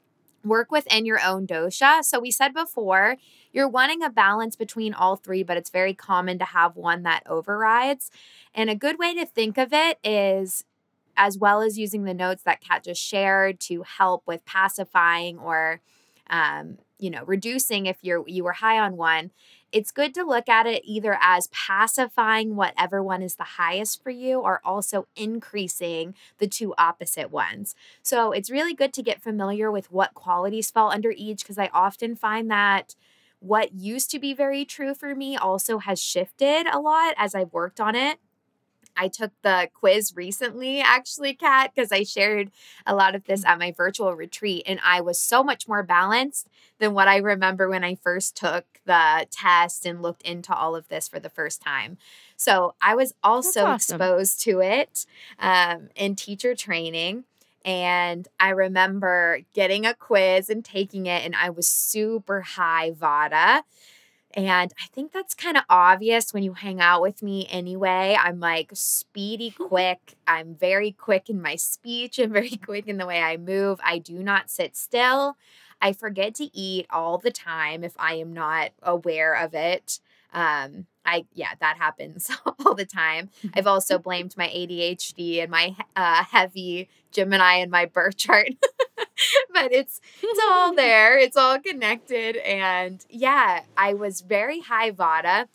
work 0.43 0.71
within 0.71 1.07
your 1.07 1.21
own 1.21 1.47
dosha. 1.47 2.05
So, 2.05 2.21
we 2.21 2.31
said 2.31 2.55
before, 2.55 3.17
you're 3.53 3.69
wanting 3.69 4.03
a 4.03 4.11
balance 4.11 4.57
between 4.57 4.93
all 4.95 5.17
three, 5.17 5.43
but 5.43 5.57
it's 5.57 5.71
very 5.71 5.95
common 5.95 6.39
to 6.41 6.45
have 6.45 6.77
one 6.77 7.05
that 7.05 7.23
overrides. 7.27 8.11
And 8.55 8.69
a 8.69 8.75
good 8.75 8.99
way 8.99 9.15
to 9.15 9.25
think 9.25 9.59
of 9.59 9.73
it 9.73 9.99
is 10.03 10.65
as 11.17 11.39
well 11.39 11.61
as 11.63 11.79
using 11.79 12.05
the 12.05 12.15
notes 12.15 12.43
that 12.45 12.61
Kat 12.61 12.85
just 12.85 13.03
shared 13.03 13.61
to 13.61 13.83
help 13.83 14.23
with 14.27 14.45
pacifying 14.45 15.39
or, 15.39 15.81
um, 16.31 16.79
you 16.99 17.11
know, 17.11 17.25
reducing 17.25 17.87
if 17.87 17.99
you're 18.03 18.25
you 18.29 18.45
were 18.45 18.53
high 18.53 18.79
on 18.79 18.97
one. 18.97 19.31
It's 19.73 19.91
good 19.91 20.15
to 20.15 20.25
look 20.25 20.49
at 20.49 20.67
it 20.67 20.83
either 20.85 21.19
as 21.21 21.49
pacifying 21.49 22.55
whatever 22.55 23.03
one 23.03 23.23
is 23.23 23.35
the 23.35 23.43
highest 23.45 24.03
for 24.03 24.11
you 24.11 24.39
or 24.41 24.61
also 24.65 25.09
increasing 25.17 26.15
the 26.39 26.47
two 26.47 26.75
opposite 26.79 27.31
ones. 27.33 27.75
So 28.03 28.31
it's 28.31 28.51
really 28.51 28.75
good 28.75 28.93
to 28.95 29.03
get 29.03 29.23
familiar 29.23 29.73
with 29.73 29.91
what 29.91 30.15
qualities 30.15 30.71
fall 30.71 30.91
under 30.93 31.13
each 31.17 31.41
because 31.41 31.59
I 31.59 31.71
often 31.73 32.15
find 32.15 32.49
that 32.51 32.95
what 33.41 33.75
used 33.75 34.11
to 34.13 34.19
be 34.19 34.33
very 34.33 34.65
true 34.65 34.95
for 34.95 35.15
me 35.15 35.37
also 35.37 35.79
has 35.79 36.01
shifted 36.01 36.67
a 36.67 36.79
lot 36.79 37.15
as 37.19 37.35
I've 37.35 37.53
worked 37.53 37.81
on 37.81 37.95
it. 37.95 38.19
I 38.97 39.09
took 39.09 39.33
the 39.43 39.69
quiz 39.75 40.15
recently, 40.17 40.81
actually, 40.81 41.35
Kat, 41.35 41.73
because 41.75 41.93
I 41.93 42.05
shared 42.05 42.51
a 42.87 42.95
lot 42.95 43.15
of 43.15 43.25
this 43.25 43.45
mm. 43.45 43.49
at 43.49 43.59
my 43.59 43.73
virtual 43.73 44.15
retreat, 44.15 44.65
and 44.67 44.81
I 44.85 45.01
was 45.01 45.19
so 45.19 45.43
much 45.43 45.69
more 45.69 45.83
balanced 45.83 46.49
than 46.79 46.95
what 46.95 47.09
I 47.09 47.19
remember 47.19 47.69
when 47.69 47.85
I 47.85 47.95
first 47.95 48.37
took 48.37 48.65
the 48.85 49.27
test 49.31 49.87
and 49.87 50.03
looked 50.03 50.23
into 50.23 50.55
all 50.55 50.77
of 50.77 50.89
this 50.89 51.09
for 51.09 51.19
the 51.19 51.31
first 51.31 51.61
time. 51.63 51.97
So 52.37 52.75
I 52.83 52.95
was 52.95 53.15
also 53.23 53.65
awesome. 53.65 53.95
exposed 53.95 54.41
to 54.43 54.61
it 54.61 55.07
um, 55.39 55.89
in 55.95 56.17
teacher 56.17 56.55
training. 56.55 57.25
And 57.65 58.29
I 58.39 58.51
remember 58.51 59.41
getting 59.55 59.87
a 59.87 59.95
quiz 59.95 60.51
and 60.51 60.63
taking 60.63 61.07
it, 61.07 61.25
and 61.25 61.35
I 61.35 61.49
was 61.49 61.67
super 61.67 62.43
high 62.43 62.91
Vata. 62.91 63.63
And 64.37 64.73
I 64.83 64.87
think 64.93 65.13
that's 65.13 65.35
kind 65.35 65.57
of 65.57 65.63
obvious 65.71 66.35
when 66.35 66.43
you 66.43 66.55
hang 66.55 66.81
out 66.81 67.01
with 67.01 67.23
me 67.23 67.47
anyway. 67.51 68.17
I'm 68.21 68.41
like 68.41 68.71
speedy 68.75 69.51
quick. 69.51 70.17
I'm 70.27 70.57
very 70.57 70.91
quick 70.91 71.31
in 71.31 71.41
my 71.41 71.55
speech 71.57 72.19
and 72.19 72.33
very 72.35 72.57
quick 72.57 72.89
in 72.89 72.97
the 72.97 73.07
way 73.07 73.23
I 73.23 73.37
move. 73.37 73.81
I 73.85 73.99
do 73.99 74.23
not 74.23 74.51
sit 74.51 74.77
still. 74.77 75.37
I 75.81 75.93
forget 75.93 76.35
to 76.37 76.57
eat 76.57 76.87
all 76.91 77.19
the 77.19 77.31
time 77.31 77.85
if 77.85 77.95
I 77.99 78.15
am 78.15 78.33
not 78.33 78.71
aware 78.83 79.35
of 79.35 79.55
it. 79.55 80.01
Um, 80.33 80.87
I 81.07 81.27
yeah, 81.35 81.51
that 81.61 81.77
happens 81.77 82.31
all 82.65 82.75
the 82.75 82.87
time. 82.87 83.31
I've 83.55 83.67
also 83.67 83.99
blamed 83.99 84.37
my 84.37 84.49
ADHD 84.49 85.43
and 85.43 85.51
my 85.51 85.77
uh, 85.95 86.25
heavy 86.25 86.89
Gemini 87.13 87.57
and 87.57 87.71
my 87.71 87.85
birth 87.87 88.17
chart, 88.17 88.49
but 89.53 89.73
it's 89.73 90.01
it's 90.23 90.41
all 90.51 90.75
there. 90.77 91.19
It's 91.19 91.37
all 91.37 91.59
connected, 91.59 92.37
and 92.37 93.05
yeah, 93.09 93.63
I 93.77 93.95
was 93.95 94.21
very 94.21 94.61
high 94.61 94.91
Vata 94.91 95.47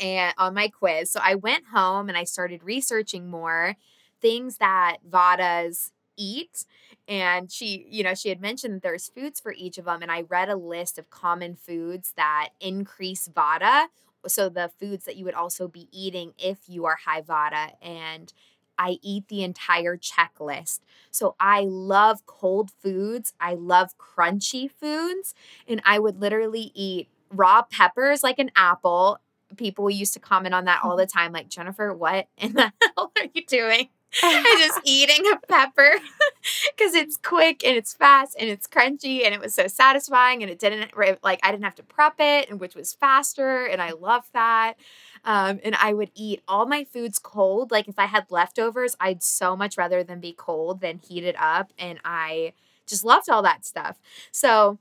and 0.00 0.34
on 0.38 0.54
my 0.54 0.68
quiz. 0.68 1.10
So 1.10 1.20
I 1.22 1.34
went 1.36 1.66
home 1.72 2.08
and 2.08 2.18
I 2.18 2.24
started 2.24 2.62
researching 2.62 3.28
more 3.28 3.76
things 4.20 4.58
that 4.58 4.98
Vatas 5.08 5.90
eat 6.16 6.64
and 7.08 7.50
she 7.50 7.86
you 7.90 8.02
know 8.02 8.14
she 8.14 8.28
had 8.28 8.40
mentioned 8.40 8.74
that 8.74 8.82
there's 8.82 9.08
foods 9.08 9.40
for 9.40 9.52
each 9.52 9.78
of 9.78 9.84
them 9.84 10.00
and 10.00 10.10
i 10.10 10.22
read 10.22 10.48
a 10.48 10.56
list 10.56 10.98
of 10.98 11.10
common 11.10 11.54
foods 11.54 12.12
that 12.16 12.50
increase 12.60 13.28
Vata. 13.28 13.86
so 14.26 14.48
the 14.48 14.70
foods 14.80 15.04
that 15.04 15.16
you 15.16 15.24
would 15.24 15.34
also 15.34 15.68
be 15.68 15.88
eating 15.90 16.32
if 16.38 16.58
you 16.68 16.84
are 16.86 16.96
high 17.04 17.20
Vata. 17.20 17.72
and 17.82 18.32
I 18.78 18.98
eat 19.02 19.28
the 19.28 19.42
entire 19.42 19.96
checklist. 19.96 20.80
So 21.10 21.36
I 21.38 21.60
love 21.62 22.26
cold 22.26 22.70
foods. 22.82 23.32
I 23.40 23.54
love 23.54 23.90
crunchy 23.98 24.70
foods. 24.70 25.34
And 25.68 25.80
I 25.84 25.98
would 25.98 26.20
literally 26.20 26.72
eat 26.74 27.08
raw 27.30 27.62
peppers 27.62 28.22
like 28.22 28.38
an 28.38 28.50
apple. 28.56 29.18
People 29.56 29.90
used 29.90 30.14
to 30.14 30.20
comment 30.20 30.54
on 30.54 30.64
that 30.64 30.80
all 30.82 30.96
the 30.96 31.06
time, 31.14 31.32
like, 31.32 31.48
Jennifer, 31.48 31.92
what 31.94 32.28
in 32.36 32.52
the 32.54 32.72
hell 32.96 33.12
are 33.18 33.28
you 33.32 33.44
doing? 33.46 33.88
and 34.22 34.44
just 34.58 34.80
eating 34.84 35.24
a 35.32 35.36
pepper 35.46 35.90
because 36.76 36.94
it's 36.94 37.16
quick 37.16 37.64
and 37.64 37.76
it's 37.76 37.94
fast 37.94 38.36
and 38.38 38.48
it's 38.48 38.66
crunchy 38.66 39.24
and 39.24 39.34
it 39.34 39.40
was 39.40 39.54
so 39.54 39.66
satisfying 39.66 40.42
and 40.42 40.50
it 40.50 40.58
didn't 40.58 40.92
like 41.22 41.40
I 41.42 41.50
didn't 41.50 41.64
have 41.64 41.74
to 41.76 41.82
prep 41.82 42.14
it 42.18 42.48
and 42.50 42.60
which 42.60 42.74
was 42.74 42.92
faster 42.94 43.66
and 43.66 43.80
I 43.82 43.92
love 43.92 44.24
that. 44.32 44.74
Um, 45.24 45.58
and 45.64 45.74
I 45.76 45.94
would 45.94 46.10
eat 46.14 46.42
all 46.46 46.66
my 46.66 46.84
foods 46.84 47.18
cold. 47.18 47.70
Like 47.70 47.88
if 47.88 47.98
I 47.98 48.06
had 48.06 48.26
leftovers, 48.30 48.94
I'd 49.00 49.22
so 49.22 49.56
much 49.56 49.78
rather 49.78 50.04
than 50.04 50.20
be 50.20 50.32
cold 50.32 50.80
than 50.80 50.98
heat 50.98 51.24
it 51.24 51.36
up. 51.38 51.72
And 51.78 51.98
I 52.04 52.52
just 52.86 53.04
loved 53.04 53.30
all 53.30 53.42
that 53.42 53.64
stuff. 53.64 53.96
So 54.30 54.78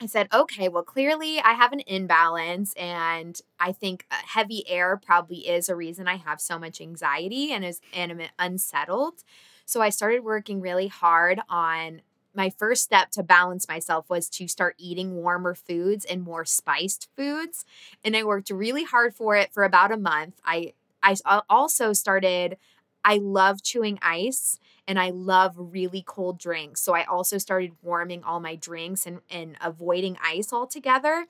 I 0.00 0.06
said, 0.06 0.28
okay, 0.32 0.68
well, 0.68 0.82
clearly 0.82 1.40
I 1.40 1.54
have 1.54 1.72
an 1.72 1.80
imbalance, 1.86 2.74
and 2.74 3.40
I 3.58 3.72
think 3.72 4.04
uh, 4.10 4.16
heavy 4.26 4.68
air 4.68 4.98
probably 4.98 5.48
is 5.48 5.70
a 5.70 5.76
reason 5.76 6.06
I 6.06 6.16
have 6.16 6.38
so 6.40 6.58
much 6.58 6.82
anxiety 6.82 7.50
and 7.52 7.64
is 7.64 7.80
and 7.94 8.12
am 8.12 8.20
unsettled. 8.38 9.22
So 9.64 9.80
I 9.80 9.88
started 9.88 10.22
working 10.22 10.60
really 10.60 10.88
hard 10.88 11.40
on 11.48 12.02
my 12.34 12.50
first 12.50 12.82
step 12.82 13.10
to 13.12 13.22
balance 13.22 13.66
myself 13.68 14.10
was 14.10 14.28
to 14.28 14.46
start 14.46 14.74
eating 14.78 15.14
warmer 15.14 15.54
foods 15.54 16.04
and 16.04 16.22
more 16.22 16.44
spiced 16.44 17.08
foods, 17.16 17.64
and 18.04 18.14
I 18.14 18.22
worked 18.24 18.50
really 18.50 18.84
hard 18.84 19.14
for 19.14 19.34
it 19.36 19.50
for 19.54 19.64
about 19.64 19.92
a 19.92 19.96
month. 19.96 20.34
I 20.44 20.74
I 21.02 21.16
also 21.48 21.92
started. 21.94 22.58
I 23.06 23.18
love 23.18 23.62
chewing 23.62 24.00
ice 24.02 24.58
and 24.88 24.98
I 24.98 25.10
love 25.10 25.54
really 25.56 26.02
cold 26.04 26.40
drinks. 26.40 26.80
So 26.80 26.92
I 26.92 27.04
also 27.04 27.38
started 27.38 27.70
warming 27.80 28.24
all 28.24 28.40
my 28.40 28.56
drinks 28.56 29.06
and, 29.06 29.20
and 29.30 29.56
avoiding 29.60 30.18
ice 30.20 30.52
altogether. 30.52 31.26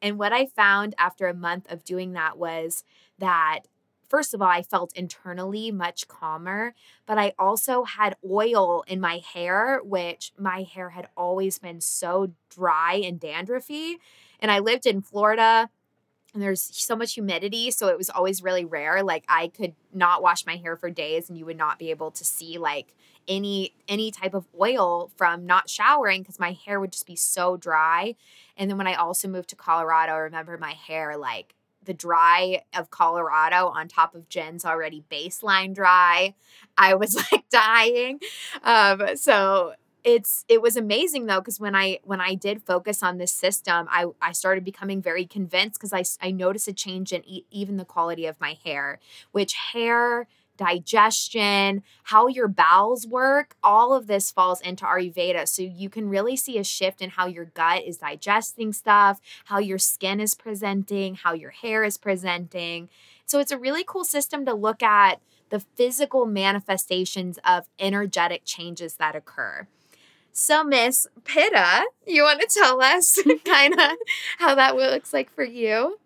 And 0.00 0.18
what 0.18 0.32
I 0.32 0.46
found 0.46 0.94
after 0.96 1.26
a 1.26 1.34
month 1.34 1.70
of 1.70 1.84
doing 1.84 2.14
that 2.14 2.38
was 2.38 2.84
that 3.18 3.60
first 4.08 4.32
of 4.32 4.40
all, 4.40 4.48
I 4.48 4.62
felt 4.62 4.96
internally 4.96 5.70
much 5.70 6.08
calmer, 6.08 6.74
but 7.04 7.18
I 7.18 7.34
also 7.38 7.84
had 7.84 8.16
oil 8.28 8.82
in 8.88 8.98
my 8.98 9.18
hair, 9.18 9.80
which 9.84 10.32
my 10.38 10.62
hair 10.62 10.90
had 10.90 11.08
always 11.18 11.58
been 11.58 11.82
so 11.82 12.32
dry 12.48 12.94
and 12.94 13.20
dandruffy. 13.20 13.96
And 14.40 14.50
I 14.50 14.58
lived 14.58 14.86
in 14.86 15.02
Florida 15.02 15.68
and 16.32 16.42
there's 16.42 16.60
so 16.72 16.94
much 16.94 17.14
humidity 17.14 17.70
so 17.70 17.88
it 17.88 17.98
was 17.98 18.10
always 18.10 18.42
really 18.42 18.64
rare 18.64 19.02
like 19.02 19.24
i 19.28 19.48
could 19.48 19.74
not 19.92 20.22
wash 20.22 20.46
my 20.46 20.56
hair 20.56 20.76
for 20.76 20.90
days 20.90 21.28
and 21.28 21.38
you 21.38 21.44
would 21.44 21.56
not 21.56 21.78
be 21.78 21.90
able 21.90 22.10
to 22.10 22.24
see 22.24 22.58
like 22.58 22.94
any 23.28 23.74
any 23.88 24.10
type 24.10 24.34
of 24.34 24.46
oil 24.60 25.10
from 25.16 25.46
not 25.46 25.68
showering 25.68 26.22
because 26.22 26.38
my 26.38 26.52
hair 26.52 26.80
would 26.80 26.92
just 26.92 27.06
be 27.06 27.16
so 27.16 27.56
dry. 27.56 28.14
And 28.56 28.68
then 28.68 28.76
when 28.76 28.86
i 28.86 28.94
also 28.94 29.28
moved 29.28 29.48
to 29.50 29.56
colorado 29.56 30.12
i 30.12 30.18
remember 30.18 30.58
my 30.58 30.72
hair 30.72 31.16
like 31.16 31.54
the 31.84 31.94
dry 31.94 32.62
of 32.76 32.90
colorado 32.90 33.68
on 33.68 33.88
top 33.88 34.14
of 34.14 34.28
jen's 34.28 34.64
already 34.64 35.04
baseline 35.10 35.74
dry. 35.74 36.34
I 36.76 36.94
was 36.94 37.14
like 37.32 37.48
dying. 37.50 38.20
Um, 38.62 39.16
so 39.16 39.74
it's 40.04 40.44
it 40.48 40.62
was 40.62 40.76
amazing 40.76 41.26
though 41.26 41.40
because 41.40 41.60
when 41.60 41.74
i 41.74 41.98
when 42.04 42.20
i 42.20 42.34
did 42.34 42.62
focus 42.62 43.02
on 43.02 43.18
this 43.18 43.32
system 43.32 43.86
i 43.90 44.06
i 44.20 44.32
started 44.32 44.64
becoming 44.64 45.00
very 45.02 45.26
convinced 45.26 45.80
because 45.80 45.92
i 45.92 46.26
i 46.26 46.30
noticed 46.30 46.68
a 46.68 46.72
change 46.72 47.12
in 47.12 47.24
e- 47.26 47.44
even 47.50 47.76
the 47.76 47.84
quality 47.84 48.26
of 48.26 48.40
my 48.40 48.56
hair 48.64 48.98
which 49.32 49.54
hair 49.54 50.26
digestion 50.60 51.82
how 52.04 52.26
your 52.26 52.46
bowels 52.46 53.06
work 53.06 53.56
all 53.62 53.94
of 53.94 54.06
this 54.06 54.30
falls 54.30 54.60
into 54.60 54.84
ayurveda. 54.84 55.48
So 55.48 55.62
you 55.62 55.88
can 55.88 56.10
really 56.10 56.36
see 56.36 56.58
a 56.58 56.64
shift 56.64 57.00
in 57.00 57.08
how 57.08 57.26
your 57.26 57.46
gut 57.46 57.82
is 57.84 57.96
digesting 57.96 58.74
stuff 58.74 59.20
how 59.46 59.58
your 59.58 59.78
skin 59.78 60.20
is 60.20 60.34
presenting 60.34 61.14
how 61.14 61.32
your 61.32 61.50
hair 61.50 61.82
is 61.82 61.96
presenting. 61.96 62.90
So 63.24 63.38
it's 63.38 63.52
a 63.52 63.58
really 63.58 63.84
cool 63.84 64.04
system 64.04 64.44
to 64.44 64.52
look 64.52 64.82
at 64.82 65.22
the 65.48 65.60
physical 65.60 66.26
manifestations 66.26 67.38
of 67.42 67.64
energetic 67.78 68.42
changes 68.44 68.96
that 68.96 69.16
occur 69.16 69.66
so, 70.32 70.64
Miss 70.64 71.06
Pitta, 71.24 71.86
you 72.06 72.22
want 72.22 72.40
to 72.40 72.46
tell 72.46 72.80
us 72.82 73.18
kind 73.44 73.74
of 73.78 73.90
how 74.38 74.54
that 74.54 74.76
looks 74.76 75.12
like 75.12 75.32
for 75.32 75.44
you? 75.44 75.98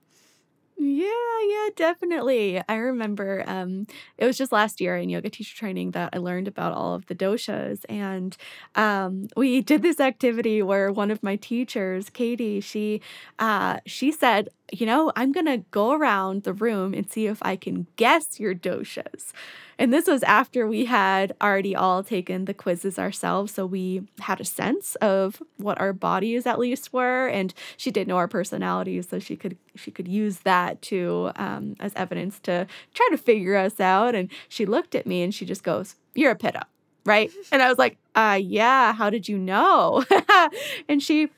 Yeah, 0.77 1.07
yeah, 1.49 1.69
definitely. 1.77 2.61
I 2.69 2.75
remember 2.75 3.45
um, 3.47 3.87
it 4.19 4.27
was 4.27 4.37
just 4.37 4.51
last 4.51 4.81
year 4.81 4.97
in 4.97 5.09
yoga 5.09 5.31
teacher 5.31 5.57
training 5.57 5.93
that 5.93 6.11
I 6.13 6.19
learned 6.19 6.49
about 6.49 6.73
all 6.73 6.95
of 6.95 7.07
the 7.07 7.15
doshas. 7.15 7.85
And 7.89 8.37
um, 8.75 9.29
we 9.37 9.61
did 9.61 9.83
this 9.83 10.01
activity 10.01 10.63
where 10.63 10.91
one 10.91 11.13
of 11.13 11.23
my 11.23 11.37
teachers, 11.37 12.11
Katie, 12.11 12.61
she 12.61 13.01
uh, 13.39 13.79
she 13.87 14.11
said, 14.11 14.49
you 14.73 14.87
know, 14.87 15.13
I'm 15.15 15.33
gonna 15.33 15.59
go 15.71 15.93
around 15.93 16.43
the 16.45 16.53
room 16.53 16.95
and 16.95 17.11
see 17.11 17.27
if 17.27 17.39
I 17.43 17.57
can 17.57 17.87
guess 17.97 18.41
your 18.41 18.55
doshas. 18.55 19.33
And 19.79 19.93
this 19.93 20.07
was 20.07 20.23
after 20.23 20.67
we 20.67 20.85
had 20.85 21.35
already 21.43 21.75
all 21.75 22.03
taken 22.03 22.45
the 22.45 22.55
quizzes 22.55 22.99
ourselves. 22.99 23.53
So 23.53 23.67
we 23.67 24.07
had 24.21 24.41
a 24.41 24.45
sense 24.45 24.95
of 24.97 25.43
what 25.57 25.81
our 25.81 25.93
bodies 25.93 26.47
at 26.47 26.59
least 26.59 26.93
were. 26.93 27.27
And 27.27 27.53
she 27.77 27.91
did 27.91 28.07
know 28.07 28.17
our 28.17 28.29
personalities. 28.29 29.09
So 29.09 29.19
she 29.19 29.37
could 29.37 29.57
she 29.75 29.91
could 29.91 30.09
use 30.09 30.39
that 30.41 30.81
to 30.83 31.33
um, 31.37 31.75
as 31.81 31.93
evidence 31.97 32.39
to 32.41 32.67
try 32.95 33.09
to 33.11 33.19
figure 33.19 33.57
us 33.57 33.81
out. 33.81 34.15
And 34.15 34.31
she 34.49 34.65
looked 34.65 34.95
at 34.95 35.07
me 35.07 35.23
and 35.23 35.35
she 35.35 35.45
just 35.45 35.65
goes, 35.65 35.97
You're 36.15 36.33
a 36.33 36.37
pitta, 36.37 36.67
right? 37.05 37.31
And 37.51 37.61
I 37.61 37.69
was 37.69 37.79
like, 37.79 37.99
uh 38.15 38.39
yeah, 38.41 38.93
how 38.93 39.11
did 39.11 39.29
you 39.29 39.39
know? 39.39 40.05
and 40.89 41.03
she 41.03 41.31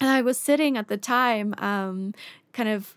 and 0.00 0.08
I 0.08 0.22
was 0.22 0.38
sitting 0.38 0.78
at 0.78 0.88
the 0.88 0.96
time, 0.96 1.54
um, 1.58 2.14
kind 2.52 2.68
of 2.68 2.96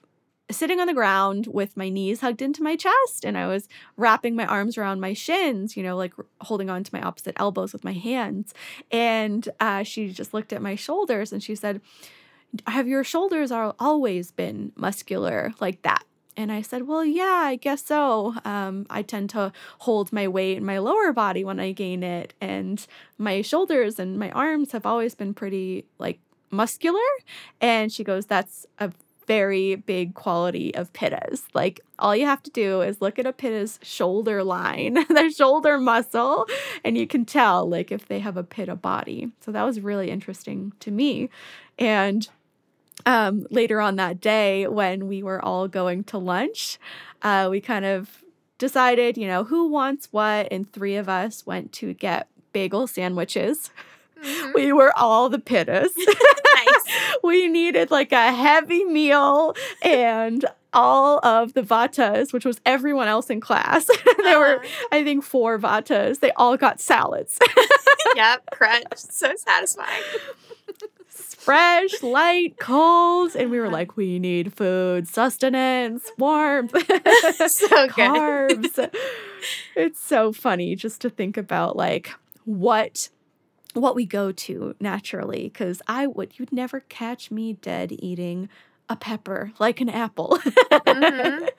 sitting 0.51 0.79
on 0.79 0.88
the 0.88 0.93
ground 0.93 1.48
with 1.48 1.75
my 1.77 1.89
knees 1.89 2.22
hugged 2.22 2.41
into 2.41 2.63
my 2.63 2.75
chest 2.75 3.24
and 3.24 3.38
I 3.38 3.48
was 3.48 3.67
wrapping 3.98 4.36
my 4.36 4.45
arms 4.45 4.77
around 4.77 5.00
my 5.00 5.13
shins, 5.13 5.75
you 5.77 5.83
know, 5.83 5.95
like 5.95 6.13
holding 6.41 6.69
on 6.69 6.83
to 6.83 6.93
my 6.93 7.01
opposite 7.01 7.36
elbows 7.38 7.74
with 7.74 7.83
my 7.83 7.93
hands. 7.93 8.53
And 8.91 9.48
uh, 9.60 9.83
she 9.83 10.12
just 10.12 10.33
looked 10.33 10.53
at 10.53 10.62
my 10.62 10.75
shoulders 10.75 11.31
and 11.31 11.41
she 11.41 11.55
said, 11.55 11.81
Have 12.67 12.88
your 12.88 13.03
shoulders 13.03 13.51
always 13.51 14.31
been 14.31 14.72
muscular 14.75 15.53
like 15.60 15.81
that? 15.83 16.03
And 16.36 16.51
I 16.51 16.62
said, 16.62 16.88
Well, 16.88 17.05
yeah, 17.05 17.43
I 17.43 17.55
guess 17.55 17.86
so. 17.86 18.36
Um, 18.43 18.86
I 18.89 19.01
tend 19.01 19.30
to 19.32 19.51
hold 19.80 20.12
my 20.12 20.28
weight 20.28 20.58
in 20.58 20.65
my 20.65 20.80
lower 20.80 21.13
body 21.13 21.43
when 21.43 21.60
I 21.60 21.71
gain 21.71 22.04
it. 22.04 22.34
And 22.41 22.86
my 23.17 23.41
shoulders 23.41 23.99
and 23.99 24.17
my 24.17 24.32
arms 24.32 24.71
have 24.71 24.86
always 24.86 25.15
been 25.15 25.34
pretty 25.34 25.86
like 25.99 26.19
muscular. 26.49 26.99
And 27.62 27.91
she 27.91 28.04
goes, 28.04 28.25
That's 28.25 28.65
a 28.80 28.91
very 29.27 29.75
big 29.75 30.13
quality 30.13 30.73
of 30.75 30.91
pittas. 30.93 31.43
Like 31.53 31.81
all 31.99 32.15
you 32.15 32.25
have 32.25 32.43
to 32.43 32.51
do 32.51 32.81
is 32.81 33.01
look 33.01 33.19
at 33.19 33.25
a 33.25 33.33
pitta's 33.33 33.79
shoulder 33.81 34.43
line, 34.43 35.05
their 35.09 35.31
shoulder 35.31 35.77
muscle, 35.77 36.47
and 36.83 36.97
you 36.97 37.07
can 37.07 37.25
tell 37.25 37.67
like 37.67 37.91
if 37.91 38.07
they 38.07 38.19
have 38.19 38.38
a 38.38 38.43
pitta 38.43 38.75
body. 38.75 39.31
So 39.41 39.51
that 39.51 39.63
was 39.63 39.79
really 39.79 40.09
interesting 40.09 40.73
to 40.79 40.91
me. 40.91 41.29
And 41.79 42.27
um, 43.05 43.45
later 43.49 43.81
on 43.81 43.95
that 43.97 44.21
day, 44.21 44.67
when 44.67 45.07
we 45.07 45.23
were 45.23 45.43
all 45.43 45.67
going 45.67 46.03
to 46.05 46.17
lunch, 46.17 46.79
uh, 47.21 47.47
we 47.49 47.59
kind 47.59 47.86
of 47.86 48.23
decided, 48.57 49.17
you 49.17 49.27
know, 49.27 49.43
who 49.43 49.67
wants 49.67 50.07
what, 50.12 50.47
and 50.51 50.71
three 50.71 50.95
of 50.95 51.09
us 51.09 51.45
went 51.45 51.71
to 51.73 51.93
get 51.93 52.27
bagel 52.53 52.88
sandwiches. 52.88 53.71
Mm-hmm. 54.23 54.51
We 54.55 54.71
were 54.71 54.97
all 54.97 55.27
the 55.29 55.39
pittas. 55.39 55.89
we 57.23 57.47
needed 57.47 57.91
like 57.91 58.12
a 58.12 58.32
heavy 58.32 58.84
meal 58.84 59.56
and 59.82 60.45
all 60.73 61.19
of 61.26 61.54
the 61.54 61.62
vatas, 61.62 62.34
which 62.34 62.45
was 62.45 62.60
everyone 62.65 63.08
else 63.08 63.30
in 63.30 63.39
class. 63.39 63.86
there 64.17 64.43
uh-huh. 64.43 64.60
were, 64.60 64.65
I 64.91 65.04
think, 65.04 65.23
four 65.23 65.60
vatas. 65.60 66.19
They 66.19 66.32
all 66.32 66.58
got 66.58 66.82
salads. 66.82 67.38
yep, 68.15 68.43
crunch. 68.52 68.86
So 68.95 69.34
satisfying. 69.36 70.04
Fresh, 71.10 72.02
light, 72.02 72.58
cold. 72.58 73.36
And 73.36 73.52
we 73.52 73.60
were 73.60 73.69
like, 73.69 73.97
we 73.97 74.17
need 74.17 74.54
food, 74.54 75.08
sustenance, 75.08 76.10
warmth, 76.17 76.71
so 76.71 77.88
carbs. 77.89 78.89
It's 79.76 79.99
so 79.99 80.32
funny 80.32 80.76
just 80.76 81.02
to 81.02 81.10
think 81.10 81.36
about 81.36 81.76
like 81.76 82.12
what 82.45 83.10
what 83.73 83.95
we 83.95 84.05
go 84.05 84.31
to 84.31 84.75
naturally 84.79 85.43
because 85.43 85.81
I 85.88 86.07
would 86.07 86.38
you'd 86.39 86.51
never 86.51 86.81
catch 86.81 87.31
me 87.31 87.53
dead 87.53 87.91
eating 87.99 88.49
a 88.89 88.95
pepper 88.95 89.51
like 89.59 89.81
an 89.81 89.89
apple. 89.89 90.39
mm-hmm. 90.71 91.45